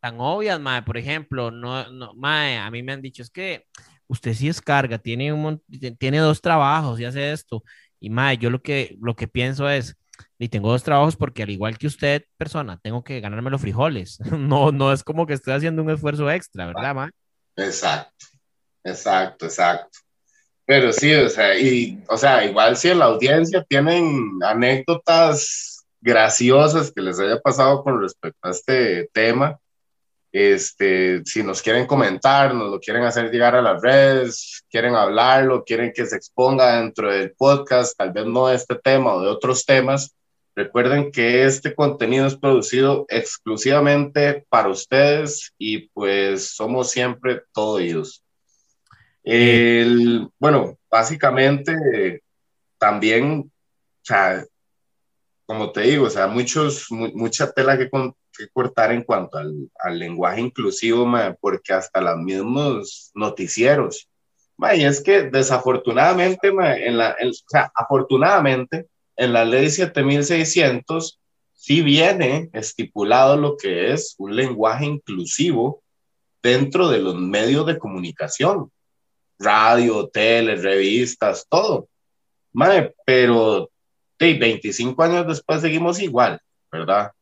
tan 0.00 0.16
obvias, 0.18 0.60
mae. 0.60 0.82
Por 0.82 0.96
ejemplo, 0.96 1.50
no, 1.50 1.88
no, 1.90 2.14
mae, 2.14 2.58
a 2.58 2.70
mí 2.70 2.82
me 2.82 2.92
han 2.92 3.02
dicho, 3.02 3.22
es 3.22 3.30
que 3.30 3.66
usted 4.06 4.34
sí 4.34 4.48
es 4.48 4.60
carga, 4.60 4.98
tiene, 4.98 5.32
un, 5.32 5.62
tiene 5.98 6.18
dos 6.18 6.40
trabajos 6.40 6.98
y 6.98 7.04
hace 7.04 7.32
esto. 7.32 7.62
Y 8.00 8.10
mae, 8.10 8.36
yo 8.36 8.50
lo 8.50 8.62
que, 8.62 8.96
lo 9.00 9.14
que 9.14 9.28
pienso 9.28 9.68
es, 9.68 9.96
y 10.38 10.48
tengo 10.48 10.70
dos 10.70 10.82
trabajos 10.82 11.16
porque 11.16 11.42
al 11.42 11.50
igual 11.50 11.78
que 11.78 11.86
usted, 11.86 12.24
persona, 12.36 12.78
tengo 12.82 13.04
que 13.04 13.20
ganarme 13.20 13.50
los 13.50 13.60
frijoles. 13.60 14.18
No, 14.38 14.72
no 14.72 14.92
es 14.92 15.02
como 15.02 15.26
que 15.26 15.34
estoy 15.34 15.54
haciendo 15.54 15.82
un 15.82 15.90
esfuerzo 15.90 16.30
extra, 16.30 16.66
¿verdad, 16.66 16.94
mae? 16.94 17.10
Exacto, 17.56 18.26
exacto, 18.84 19.46
exacto. 19.46 19.98
Pero 20.66 20.92
sí, 20.92 21.14
o 21.14 21.28
sea, 21.28 21.58
y, 21.58 22.02
o 22.08 22.16
sea, 22.16 22.44
igual 22.44 22.76
si 22.76 22.88
en 22.88 22.98
la 22.98 23.06
audiencia 23.06 23.64
tienen 23.68 24.38
anécdotas 24.42 25.84
graciosas 26.00 26.92
que 26.92 27.02
les 27.02 27.18
haya 27.18 27.40
pasado 27.40 27.82
con 27.82 28.00
respecto 28.00 28.38
a 28.42 28.50
este 28.50 29.08
tema, 29.12 29.58
este, 30.34 31.24
si 31.24 31.44
nos 31.44 31.62
quieren 31.62 31.86
comentar, 31.86 32.52
nos 32.52 32.68
lo 32.68 32.80
quieren 32.80 33.04
hacer 33.04 33.30
llegar 33.30 33.54
a 33.54 33.62
las 33.62 33.80
redes, 33.80 34.64
quieren 34.68 34.96
hablarlo, 34.96 35.62
quieren 35.62 35.92
que 35.94 36.06
se 36.06 36.16
exponga 36.16 36.80
dentro 36.80 37.12
del 37.12 37.30
podcast, 37.34 37.96
tal 37.96 38.12
vez 38.12 38.26
no 38.26 38.48
de 38.48 38.56
este 38.56 38.74
tema 38.74 39.14
o 39.14 39.22
de 39.22 39.28
otros 39.28 39.64
temas, 39.64 40.16
recuerden 40.56 41.12
que 41.12 41.44
este 41.44 41.72
contenido 41.72 42.26
es 42.26 42.34
producido 42.34 43.06
exclusivamente 43.10 44.44
para 44.48 44.70
ustedes 44.70 45.52
y 45.56 45.88
pues 45.90 46.48
somos 46.48 46.90
siempre 46.90 47.42
todos 47.52 47.80
ellos. 47.80 48.24
El, 49.22 50.28
bueno, 50.40 50.76
básicamente 50.90 52.24
también, 52.76 53.38
o 53.38 54.04
sea, 54.04 54.44
como 55.46 55.70
te 55.70 55.82
digo, 55.82 56.06
o 56.06 56.10
sea, 56.10 56.26
muchos, 56.26 56.86
mucha 56.90 57.52
tela 57.52 57.78
que, 57.78 57.88
cortar 58.52 58.92
en 58.92 59.02
cuanto 59.02 59.38
al, 59.38 59.70
al 59.78 59.98
lenguaje 59.98 60.40
inclusivo, 60.40 61.10
porque 61.40 61.72
hasta 61.72 62.00
los 62.00 62.16
mismos 62.18 63.10
noticieros, 63.14 64.08
y 64.74 64.84
es 64.84 65.00
que 65.02 65.22
desafortunadamente, 65.22 66.48
en 66.48 66.96
la, 66.96 67.16
o 67.22 67.32
sea, 67.48 67.70
afortunadamente, 67.74 68.86
en 69.16 69.32
la 69.32 69.44
ley 69.44 69.70
7600 69.70 71.20
sí 71.52 71.82
viene 71.82 72.50
estipulado 72.52 73.36
lo 73.36 73.56
que 73.56 73.92
es 73.92 74.14
un 74.18 74.34
lenguaje 74.34 74.86
inclusivo 74.86 75.82
dentro 76.42 76.88
de 76.88 76.98
los 76.98 77.16
medios 77.16 77.66
de 77.66 77.78
comunicación 77.78 78.70
radio, 79.38 80.08
tele, 80.08 80.56
revistas, 80.56 81.46
todo. 81.48 81.88
Madre, 82.52 82.94
pero 83.04 83.68
hey, 84.18 84.38
25 84.38 85.02
años 85.02 85.26
después 85.26 85.60
seguimos 85.60 86.00
igual, 86.00 86.40
¿verdad? 86.70 87.12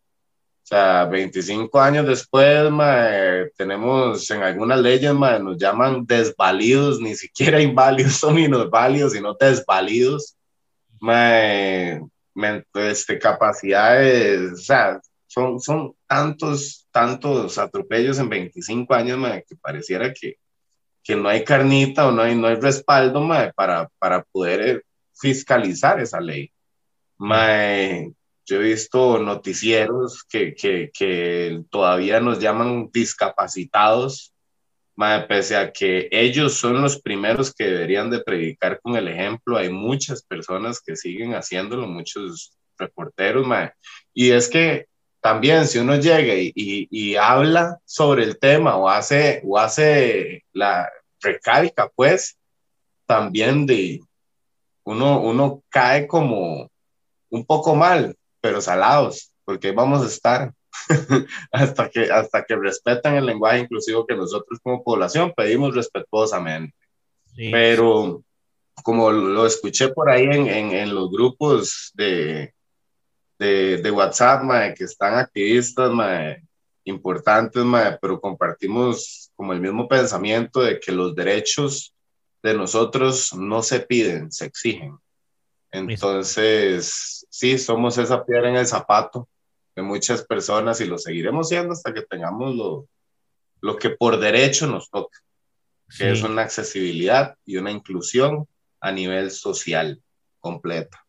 O 0.63 0.67
sea, 0.67 1.05
25 1.07 1.81
años 1.81 2.07
después, 2.07 2.71
madre, 2.71 3.51
tenemos 3.57 4.31
en 4.31 4.43
algunas 4.43 4.81
leyes, 4.81 5.13
madre, 5.13 5.43
nos 5.43 5.59
llaman 5.59 6.07
desvalidos, 6.07 7.01
ni 7.01 7.15
siquiera 7.17 7.61
inválidos 7.63 8.15
son 8.15 8.37
válidos, 8.71 9.13
sino 9.13 9.35
desvalidos. 9.35 10.37
Madre, 11.01 12.03
este, 12.75 13.19
capacidades, 13.19 14.53
o 14.53 14.57
sea, 14.57 15.01
son, 15.27 15.61
son 15.61 15.95
tantos, 16.07 16.87
tantos 16.91 17.59
atropellos 17.59 18.19
en 18.19 18.29
25 18.29 18.95
años, 18.95 19.19
madre, 19.19 19.45
que 19.49 19.57
pareciera 19.57 20.13
que, 20.13 20.37
que 21.03 21.17
no 21.17 21.29
hay 21.29 21.45
carnita 21.45 22.07
o 22.07 22.13
no 22.13 22.23
hay, 22.23 22.37
no 22.37 22.47
hay 22.47 22.57
respaldo 22.57 23.27
para, 23.57 23.89
para 23.99 24.23
poder 24.25 24.61
eh, 24.69 24.83
fiscalizar 25.15 26.01
esa 26.01 26.21
ley. 26.21 26.53
Yo 28.45 28.57
he 28.57 28.65
visto 28.65 29.19
noticieros 29.19 30.25
que, 30.25 30.55
que, 30.55 30.91
que 30.93 31.63
todavía 31.71 32.21
nos 32.21 32.39
llaman 32.39 32.91
discapacitados, 32.93 34.33
pese 35.29 35.57
a 35.57 35.73
que 35.73 36.09
ellos 36.11 36.55
son 36.55 36.81
los 36.83 37.01
primeros 37.01 37.55
que 37.55 37.65
deberían 37.65 38.11
de 38.11 38.23
predicar 38.23 38.81
con 38.81 38.97
el 38.97 39.09
ejemplo. 39.09 39.57
Hay 39.57 39.71
muchas 39.71 40.23
personas 40.23 40.81
que 40.81 40.97
siguen 40.97 41.35
haciéndolo, 41.35 41.87
muchos 41.87 42.53
reporteros, 42.79 43.47
y 44.13 44.31
es 44.31 44.49
que 44.49 44.87
también 45.21 45.67
si 45.69 45.79
uno 45.79 45.97
llega 45.97 46.35
y, 46.35 46.53
y, 46.55 47.15
habla 47.15 47.79
sobre 47.85 48.25
el 48.25 48.41
tema 48.41 48.77
o 48.77 48.89
hace, 48.89 49.41
o 49.45 49.57
hace 49.57 50.45
la 50.53 50.91
recalca, 51.21 51.89
pues, 51.95 52.37
también 53.07 53.65
de 53.65 54.01
uno, 54.85 55.21
uno 55.21 55.63
cae 55.69 56.09
como 56.09 56.69
un 57.31 57.47
poco 57.47 57.77
mal, 57.77 58.17
pero 58.43 58.61
salados, 58.61 59.33
porque 59.45 59.73
vamos 59.73 60.03
a 60.03 60.07
estar 60.07 60.53
hasta, 61.53 61.89
que, 61.89 62.11
hasta 62.11 62.45
que 62.45 62.57
respetan 62.57 63.15
el 63.15 63.25
lenguaje 63.25 63.61
inclusivo 63.61 64.07
que 64.07 64.15
nosotros 64.15 64.59
como 64.63 64.85
población 64.85 65.33
pedimos 65.35 65.75
respetuosamente. 65.75 66.77
Pero 67.35 68.23
como 68.83 69.11
lo 69.11 69.47
escuché 69.47 69.89
por 69.89 70.11
ahí 70.11 70.25
en, 70.25 70.49
en, 70.49 70.73
en 70.73 70.95
los 70.95 71.11
grupos 71.11 71.93
de, 71.95 72.53
de, 73.39 73.79
de 73.79 73.91
WhatsApp, 73.91 74.43
que 74.77 74.85
están 74.85 75.15
activistas, 75.15 75.91
importantes, 76.85 77.65
pero 78.01 78.21
compartimos 78.21 79.31
como 79.37 79.53
el 79.53 79.61
mismo 79.61 79.89
pensamiento 79.89 80.61
de 80.61 80.81
que 80.81 80.93
los 80.93 81.15
derechos 81.15 81.95
de 82.43 82.55
nosotros 82.55 83.33
no 83.35 83.63
se 83.63 83.81
piden, 83.81 84.33
se 84.33 84.47
exigen. 84.47 84.99
Entonces, 85.71 87.22
sí, 87.33 87.57
somos 87.59 87.97
esa 87.97 88.25
piedra 88.25 88.51
en 88.51 88.57
el 88.57 88.67
zapato 88.67 89.27
de 89.75 89.83
muchas 89.83 90.23
personas 90.25 90.81
y 90.83 90.85
lo 90.85 90.99
seguiremos 90.99 91.49
siendo 91.49 91.73
hasta 91.73 91.95
que 91.95 92.03
tengamos 92.03 92.55
lo, 92.55 92.89
lo 93.63 93.77
que 93.79 93.91
por 93.91 94.21
derecho 94.21 94.67
nos 94.67 94.91
toca, 94.91 95.19
que 95.97 96.13
es 96.13 96.23
una 96.23 96.43
accesibilidad 96.43 97.37
y 97.47 97.57
una 97.57 97.71
inclusión 97.71 98.47
a 98.81 98.93
nivel 98.93 99.31
social 99.31 100.03
completa. 100.41 101.07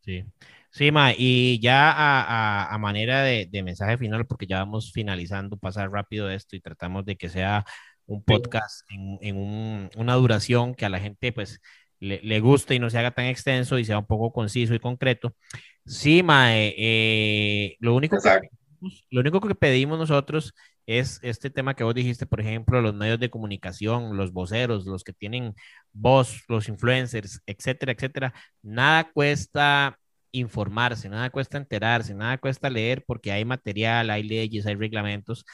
Sí. 0.00 0.24
Sí, 0.70 0.90
ma, 0.90 1.12
y 1.16 1.58
ya 1.60 1.90
a, 1.90 2.74
a, 2.74 2.78
manera 2.78 3.22
de, 3.22 3.46
de, 3.50 3.62
mensaje 3.62 3.96
final, 3.96 4.26
porque 4.26 4.46
ya 4.46 4.58
vamos 4.58 4.92
finalizando, 4.92 5.56
pasar 5.56 5.90
rápido 5.90 6.28
esto 6.28 6.54
y 6.54 6.60
tratamos 6.60 7.06
de 7.06 7.16
que 7.16 7.30
sea 7.30 7.64
un 8.04 8.22
podcast 8.22 8.82
en, 8.90 9.18
en 9.22 9.36
un, 9.38 9.90
una 9.96 10.14
duración 10.14 10.74
que 10.74 10.84
a 10.84 10.90
la 10.90 11.00
gente 11.00 11.32
pues 11.32 11.62
le, 12.00 12.20
le, 12.22 12.40
guste 12.40 12.74
y 12.74 12.78
no 12.78 12.90
se 12.90 12.98
haga 12.98 13.12
tan 13.12 13.26
extenso 13.26 13.78
y 13.78 13.84
sea 13.84 13.98
un 13.98 14.06
poco 14.06 14.32
conciso 14.32 14.74
y 14.74 14.78
concreto. 14.80 15.34
Sí, 15.84 16.22
ma, 16.22 16.48
eh, 16.52 17.76
lo, 17.80 17.94
único 17.94 18.16
que, 18.18 18.48
lo 19.10 19.20
único 19.20 19.40
que 19.40 19.54
pedimos 19.54 19.98
nosotros 19.98 20.54
es 20.86 21.18
este 21.22 21.50
tema 21.50 21.74
que 21.74 21.84
vos 21.84 21.94
dijiste, 21.94 22.26
por 22.26 22.40
ejemplo, 22.40 22.80
los 22.80 22.94
medios 22.94 23.18
de 23.20 23.30
comunicación, 23.30 24.16
los 24.16 24.32
voceros, 24.32 24.86
los 24.86 25.04
que 25.04 25.12
tienen 25.12 25.54
voz, 25.92 26.44
los 26.48 26.68
influencers, 26.68 27.40
etcétera, 27.46 27.92
etcétera. 27.92 28.34
Nada 28.62 29.10
cuesta 29.12 29.98
informarse, 30.32 31.08
nada 31.08 31.30
cuesta 31.30 31.58
enterarse, 31.58 32.14
nada 32.14 32.38
cuesta 32.38 32.70
leer 32.70 33.04
porque 33.06 33.32
hay 33.32 33.44
material, 33.44 34.10
hay 34.10 34.22
leyes, 34.22 34.66
hay 34.66 34.74
reglamentos. 34.74 35.44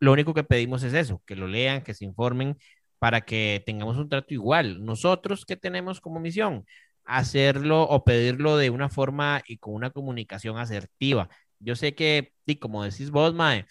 Lo 0.00 0.12
único 0.12 0.34
que 0.34 0.44
pedimos 0.44 0.82
es 0.82 0.94
eso, 0.94 1.22
que 1.26 1.36
lo 1.36 1.46
lean, 1.46 1.82
que 1.82 1.94
se 1.94 2.04
informen 2.04 2.56
para 3.00 3.22
que 3.22 3.62
tengamos 3.66 3.96
un 3.96 4.08
trato 4.08 4.32
igual. 4.34 4.84
Nosotros, 4.84 5.44
¿qué 5.44 5.56
tenemos 5.56 6.00
como 6.00 6.20
misión? 6.20 6.66
Hacerlo 7.04 7.82
o 7.82 8.04
pedirlo 8.04 8.56
de 8.56 8.70
una 8.70 8.88
forma 8.88 9.42
y 9.48 9.56
con 9.56 9.74
una 9.74 9.90
comunicación 9.90 10.58
asertiva. 10.58 11.28
Yo 11.58 11.74
sé 11.74 11.94
que, 11.94 12.32
y 12.46 12.56
como 12.56 12.84
decís 12.84 13.10
vos, 13.10 13.34
Mae, 13.34 13.66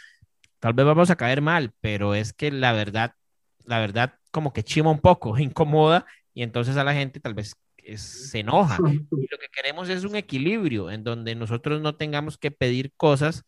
tal 0.59 0.73
vez 0.73 0.85
vamos 0.85 1.11
a 1.11 1.15
caer 1.15 1.41
mal, 1.41 1.73
pero 1.79 2.15
es 2.15 2.33
que 2.33 2.51
la 2.51 2.73
verdad, 2.73 3.13
la 3.65 3.79
verdad 3.79 4.15
como 4.31 4.51
que 4.51 4.63
chima 4.63 4.91
un 4.91 4.99
poco, 4.99 5.37
incomoda, 5.39 6.05
y 6.33 6.43
entonces 6.43 6.75
a 6.75 6.83
la 6.83 6.93
gente 6.93 7.19
tal 7.19 7.35
vez 7.35 7.55
se 7.95 8.39
enoja. 8.39 8.77
Y 8.91 9.27
lo 9.31 9.37
que 9.37 9.47
queremos 9.53 9.89
es 9.89 10.03
un 10.03 10.15
equilibrio 10.15 10.89
en 10.89 11.03
donde 11.03 11.35
nosotros 11.35 11.81
no 11.81 11.95
tengamos 11.95 12.37
que 12.37 12.51
pedir 12.51 12.93
cosas 12.97 13.43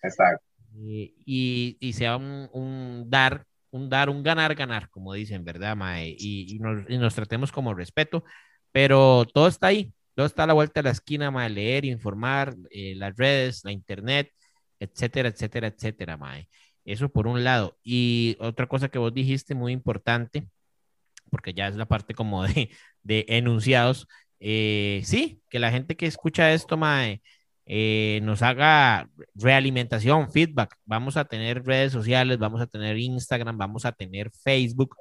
eh, 0.78 1.14
y, 1.26 1.78
y, 1.80 1.94
sea 1.94 2.18
un, 2.18 2.50
un, 2.54 3.10
dar, 3.10 3.46
un 3.72 3.90
dar, 3.90 4.10
un 4.10 4.24
ganar, 4.24 4.56
ganar, 4.56 4.90
como 4.90 5.14
dicen, 5.14 5.44
¿verdad, 5.44 5.76
Mae? 5.76 6.16
Y, 6.18 6.56
y, 6.56 6.60
nos, 6.60 6.90
y, 6.90 6.98
nos, 6.98 7.16
tratemos 7.16 7.52
como 7.52 7.74
respeto, 7.74 8.24
pero 8.72 9.26
todo 9.34 9.48
está 9.48 9.68
ahí, 9.68 9.94
todo 10.16 10.26
está 10.26 10.44
a 10.44 10.48
la 10.48 10.54
vuelta 10.54 10.82
de 10.82 10.86
la 10.86 10.92
esquina, 10.92 11.32
Mae, 11.32 11.50
leer, 11.50 11.86
informar, 11.86 12.56
eh, 12.72 12.96
las 12.96 13.16
redes, 13.18 13.64
la 13.66 13.72
internet, 13.72 14.32
etcétera, 14.80 15.30
etcétera, 15.30 15.68
etcétera, 15.68 16.18
Mae. 16.18 16.48
Eso 16.86 17.10
por 17.10 17.28
un 17.28 17.44
lado. 17.44 17.78
Y 17.84 18.38
otra 18.40 18.68
cosa 18.68 18.90
que 18.90 19.00
vos 19.00 19.14
dijiste 19.14 19.56
muy 19.56 19.72
importante, 19.74 20.48
porque 21.30 21.54
ya 21.54 21.68
es 21.68 21.76
la 21.76 21.88
parte 21.88 22.14
como 22.14 22.44
de, 22.44 22.70
de 23.04 23.26
enunciados, 23.30 24.08
eh, 24.40 25.02
sí, 25.06 25.42
que 25.50 25.60
la 25.60 25.72
gente 25.72 25.96
que 25.96 26.08
escucha 26.08 26.52
esto, 26.54 26.76
mae, 26.78 27.22
eh, 27.66 28.20
nos 28.24 28.42
haga 28.42 29.10
realimentación, 29.36 30.32
feedback. 30.32 30.76
Vamos 30.86 31.18
a 31.18 31.26
tener 31.26 31.64
redes 31.64 31.92
sociales, 31.92 32.38
vamos 32.38 32.62
a 32.62 32.68
tener 32.68 32.98
Instagram, 32.98 33.58
vamos 33.58 33.86
a 33.86 33.92
tener 33.92 34.32
Facebook 34.32 34.96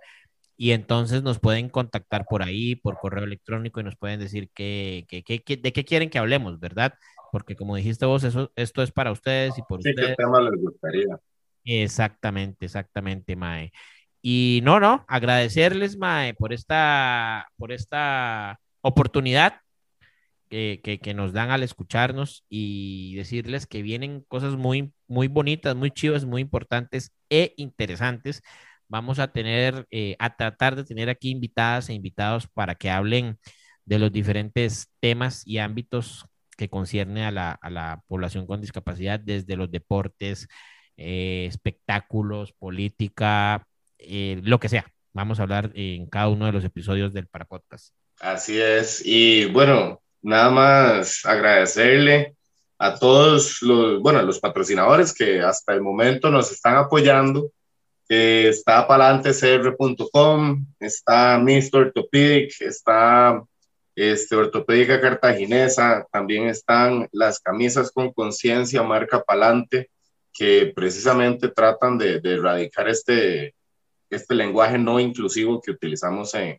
y 0.57 0.73
entonces 0.73 1.23
nos 1.23 1.39
pueden 1.39 1.71
contactar 1.71 2.27
por 2.29 2.43
ahí, 2.43 2.77
por 2.77 2.99
correo 2.99 3.25
electrónico 3.25 3.81
y 3.81 3.85
nos 3.85 3.97
pueden 3.97 4.21
decir 4.21 4.51
que, 4.55 5.07
que, 5.09 5.23
que, 5.23 5.57
de 5.57 5.73
qué 5.73 5.85
quieren 5.87 6.11
que 6.11 6.19
hablemos, 6.19 6.61
¿verdad? 6.61 6.93
Porque 7.33 7.57
como 7.57 7.77
dijiste 7.77 8.05
vos, 8.05 8.25
eso, 8.25 8.53
esto 8.57 8.83
es 8.83 8.93
para 8.93 9.11
ustedes 9.11 9.57
y 9.57 9.63
por 9.63 9.83
sí, 9.83 9.89
ustedes. 9.89 10.11
¿Qué 10.11 10.17
tema 10.17 10.41
les 10.43 10.61
gustaría? 10.61 11.19
Exactamente, 11.65 12.67
exactamente, 12.67 13.37
Mae. 13.37 13.73
Y 14.21 14.61
no, 14.63 14.81
no, 14.81 15.07
agradecerles, 15.09 15.97
Mae, 15.97 16.35
por 16.35 16.53
esta, 16.53 17.49
por 17.57 17.73
esta 17.73 18.61
oportunidad 18.83 19.63
que, 20.51 21.01
que, 21.03 21.15
nos 21.15 21.33
dan 21.33 21.51
al 21.51 21.63
escucharnos 21.63 22.45
y 22.49 23.15
decirles 23.15 23.67
que 23.67 23.83
vienen 23.83 24.25
cosas 24.29 24.57
muy, 24.57 24.93
muy 25.07 25.29
bonitas, 25.29 25.77
muy 25.77 25.93
chivas, 25.93 26.25
muy 26.25 26.43
importantes 26.43 27.13
e 27.31 27.55
interesantes. 27.57 28.43
Vamos 28.89 29.21
a 29.21 29.33
tener, 29.33 29.87
eh, 29.91 30.17
a 30.19 30.37
tratar 30.37 30.75
de 30.75 30.85
tener 30.85 31.09
aquí 31.09 31.31
invitadas 31.31 31.89
e 31.89 31.95
invitados 31.95 32.49
para 32.49 32.75
que 32.75 32.91
hablen 32.91 33.39
de 33.85 34.01
los 34.01 34.13
diferentes 34.13 34.89
temas 35.01 35.47
y 35.47 35.59
ámbitos 35.59 36.27
que 36.57 36.69
concierne 36.69 37.25
a 37.25 37.31
la, 37.31 37.53
a 37.53 37.71
la 37.71 38.03
población 38.09 38.47
con 38.47 38.61
discapacidad, 38.61 39.21
desde 39.21 39.57
los 39.57 39.71
deportes, 39.71 40.49
eh, 40.97 41.47
espectáculos, 41.49 42.53
política, 42.53 43.67
eh, 43.99 44.41
lo 44.43 44.59
que 44.59 44.69
sea. 44.69 44.87
Vamos 45.13 45.39
a 45.39 45.45
hablar 45.45 45.71
en 45.75 46.07
cada 46.07 46.29
uno 46.29 46.47
de 46.47 46.53
los 46.53 46.65
episodios 46.65 47.13
del 47.13 47.29
Parapodcast. 47.29 47.95
Así 48.21 48.61
es. 48.61 49.03
Y 49.05 49.47
bueno, 49.47 50.03
nada 50.23 50.51
más 50.51 51.25
agradecerle 51.25 52.37
a 52.79 52.99
todos 52.99 53.61
los, 53.63 54.01
bueno, 54.01 54.23
los 54.23 54.41
patrocinadores 54.41 55.13
que 55.13 55.41
hasta 55.41 55.75
el 55.75 55.83
momento 55.83 56.31
nos 56.31 56.51
están 56.51 56.77
apoyando. 56.77 57.53
Eh, 58.09 58.49
está 58.49 58.89
palantecr.com, 58.89 60.67
está 60.81 61.39
Mr. 61.39 61.77
Orthopedic, 61.77 62.61
está 62.61 63.43
este, 63.95 64.35
Ortopédica 64.35 65.01
Cartaginesa, 65.01 66.07
también 66.11 66.49
están 66.49 67.09
las 67.13 67.39
camisas 67.39 67.93
con 67.93 68.13
conciencia, 68.13 68.83
marca 68.83 69.23
Palante, 69.23 69.91
que 70.33 70.73
precisamente 70.75 71.49
tratan 71.49 71.99
de, 71.99 72.21
de 72.21 72.35
erradicar 72.35 72.89
este, 72.89 73.55
este 74.09 74.35
lenguaje 74.35 74.79
no 74.79 74.99
inclusivo 74.99 75.61
que 75.61 75.71
utilizamos 75.71 76.35
en, 76.35 76.59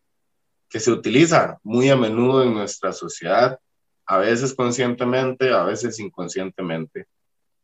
que 0.72 0.80
se 0.80 0.90
utiliza 0.90 1.60
muy 1.64 1.90
a 1.90 1.98
menudo 1.98 2.44
en 2.44 2.54
nuestra 2.54 2.94
sociedad, 2.94 3.60
a 4.06 4.18
veces 4.18 4.54
conscientemente, 4.54 5.54
a 5.54 5.64
veces 5.64 6.00
inconscientemente. 6.00 7.08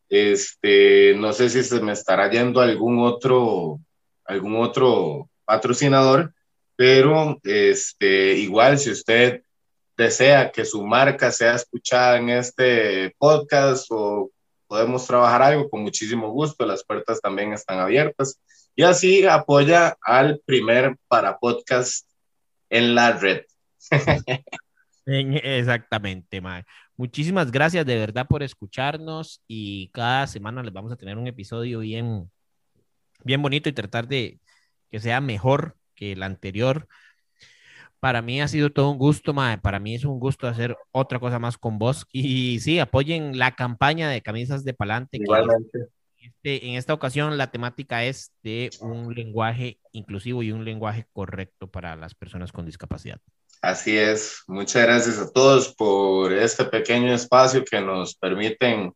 Este, 0.09 1.15
no 1.15 1.31
sé 1.31 1.49
si 1.49 1.63
se 1.63 1.79
me 1.79 1.93
estará 1.93 2.29
yendo 2.29 2.59
algún 2.59 2.99
otro, 2.99 3.79
algún 4.25 4.57
otro 4.57 5.29
patrocinador, 5.45 6.33
pero 6.75 7.39
este, 7.43 8.33
igual 8.33 8.77
si 8.77 8.91
usted 8.91 9.41
desea 9.95 10.51
que 10.51 10.65
su 10.65 10.85
marca 10.85 11.31
sea 11.31 11.55
escuchada 11.55 12.17
en 12.17 12.29
este 12.29 13.15
podcast 13.17 13.87
o 13.89 14.29
podemos 14.67 15.07
trabajar 15.07 15.41
algo, 15.41 15.69
con 15.69 15.81
muchísimo 15.81 16.29
gusto, 16.29 16.65
las 16.65 16.83
puertas 16.83 17.21
también 17.21 17.53
están 17.53 17.79
abiertas. 17.79 18.37
Y 18.75 18.83
así 18.83 19.25
apoya 19.25 19.97
al 20.01 20.41
primer 20.45 20.97
para 21.07 21.39
podcast 21.39 22.06
en 22.69 22.95
la 22.95 23.13
red. 23.13 23.41
Exactamente, 25.05 26.41
Mae. 26.41 26.63
Muchísimas 26.97 27.51
gracias 27.51 27.85
de 27.85 27.97
verdad 27.97 28.27
por 28.27 28.43
escucharnos 28.43 29.41
y 29.47 29.89
cada 29.89 30.27
semana 30.27 30.63
les 30.63 30.73
vamos 30.73 30.91
a 30.91 30.95
tener 30.95 31.17
un 31.17 31.27
episodio 31.27 31.79
bien, 31.79 32.29
bien 33.23 33.41
bonito 33.41 33.69
y 33.69 33.73
tratar 33.73 34.07
de 34.07 34.39
que 34.89 34.99
sea 34.99 35.21
mejor 35.21 35.75
que 35.95 36.13
el 36.13 36.23
anterior. 36.23 36.87
Para 37.99 38.21
mí 38.21 38.41
ha 38.41 38.47
sido 38.47 38.71
todo 38.71 38.91
un 38.91 38.97
gusto, 38.97 39.33
Mae. 39.33 39.57
Para 39.57 39.79
mí 39.79 39.95
es 39.95 40.05
un 40.05 40.19
gusto 40.19 40.47
hacer 40.47 40.75
otra 40.91 41.19
cosa 41.19 41.39
más 41.39 41.57
con 41.57 41.79
vos. 41.79 42.05
Y 42.11 42.59
sí, 42.59 42.79
apoyen 42.79 43.37
la 43.37 43.55
campaña 43.55 44.09
de 44.09 44.21
camisas 44.21 44.63
de 44.63 44.73
palante. 44.73 45.17
Igualmente. 45.17 45.87
Este, 46.27 46.67
en 46.67 46.75
esta 46.75 46.93
ocasión 46.93 47.37
la 47.37 47.51
temática 47.51 48.03
es 48.03 48.31
de 48.43 48.69
un 48.81 49.13
lenguaje 49.13 49.79
inclusivo 49.93 50.43
y 50.43 50.51
un 50.51 50.65
lenguaje 50.65 51.07
correcto 51.13 51.67
para 51.67 51.95
las 51.95 52.15
personas 52.15 52.51
con 52.51 52.65
discapacidad. 52.65 53.19
Así 53.61 53.97
es. 53.97 54.43
Muchas 54.47 54.83
gracias 54.83 55.17
a 55.19 55.31
todos 55.31 55.73
por 55.73 56.33
este 56.33 56.65
pequeño 56.65 57.13
espacio 57.13 57.63
que 57.63 57.81
nos 57.81 58.15
permiten 58.15 58.93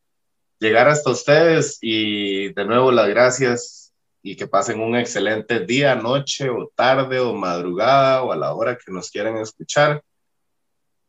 llegar 0.60 0.88
hasta 0.88 1.10
ustedes 1.10 1.78
y 1.82 2.54
de 2.54 2.66
nuevo 2.66 2.92
las 2.92 3.08
gracias 3.08 3.94
y 4.22 4.36
que 4.36 4.48
pasen 4.48 4.80
un 4.80 4.96
excelente 4.96 5.62
día, 5.62 5.96
noche 5.96 6.50
o 6.50 6.72
tarde 6.76 7.20
o 7.20 7.34
madrugada 7.34 8.22
o 8.24 8.32
a 8.32 8.36
la 8.36 8.54
hora 8.54 8.78
que 8.78 8.92
nos 8.92 9.10
quieran 9.10 9.38
escuchar. 9.38 10.04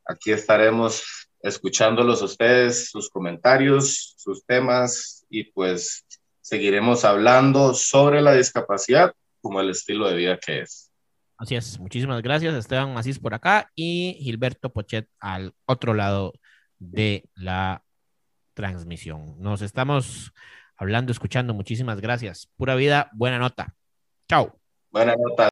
Aquí 0.07 0.33
estaremos 0.33 1.29
escuchándolos 1.43 2.23
a 2.23 2.27
ustedes, 2.27 2.91
sus 2.91 3.11
comentarios, 3.11 4.15
sus 4.17 4.45
temas 4.47 5.22
y 5.33 5.45
pues 5.45 6.07
seguiremos 6.41 7.05
hablando 7.05 7.75
sobre 7.75 8.21
la 8.21 8.35
discapacidad 8.35 9.13
como 9.41 9.61
el 9.61 9.71
estilo 9.71 10.09
de 10.09 10.17
vida 10.17 10.39
que 10.39 10.61
es. 10.61 10.93
Así 11.39 11.57
es, 11.57 11.81
muchísimas 11.81 12.23
gracias 12.23 12.55
Esteban 12.55 12.95
Macís 12.95 13.19
por 13.19 13.35
acá 13.35 13.71
y 13.75 14.19
Gilberto 14.21 14.73
Pochet 14.73 15.09
al 15.19 15.55
otro 15.65 15.95
lado 15.95 16.35
de 16.79 17.29
la 17.35 17.83
transmisión. 18.55 19.41
Nos 19.41 19.63
estamos 19.63 20.33
hablando, 20.77 21.13
escuchando. 21.13 21.55
Muchísimas 21.55 22.01
gracias. 22.01 22.49
Pura 22.57 22.75
vida, 22.75 23.09
buena 23.13 23.39
nota. 23.39 23.75
Chao. 24.29 24.59
Buena 24.91 25.15
nota. 25.17 25.49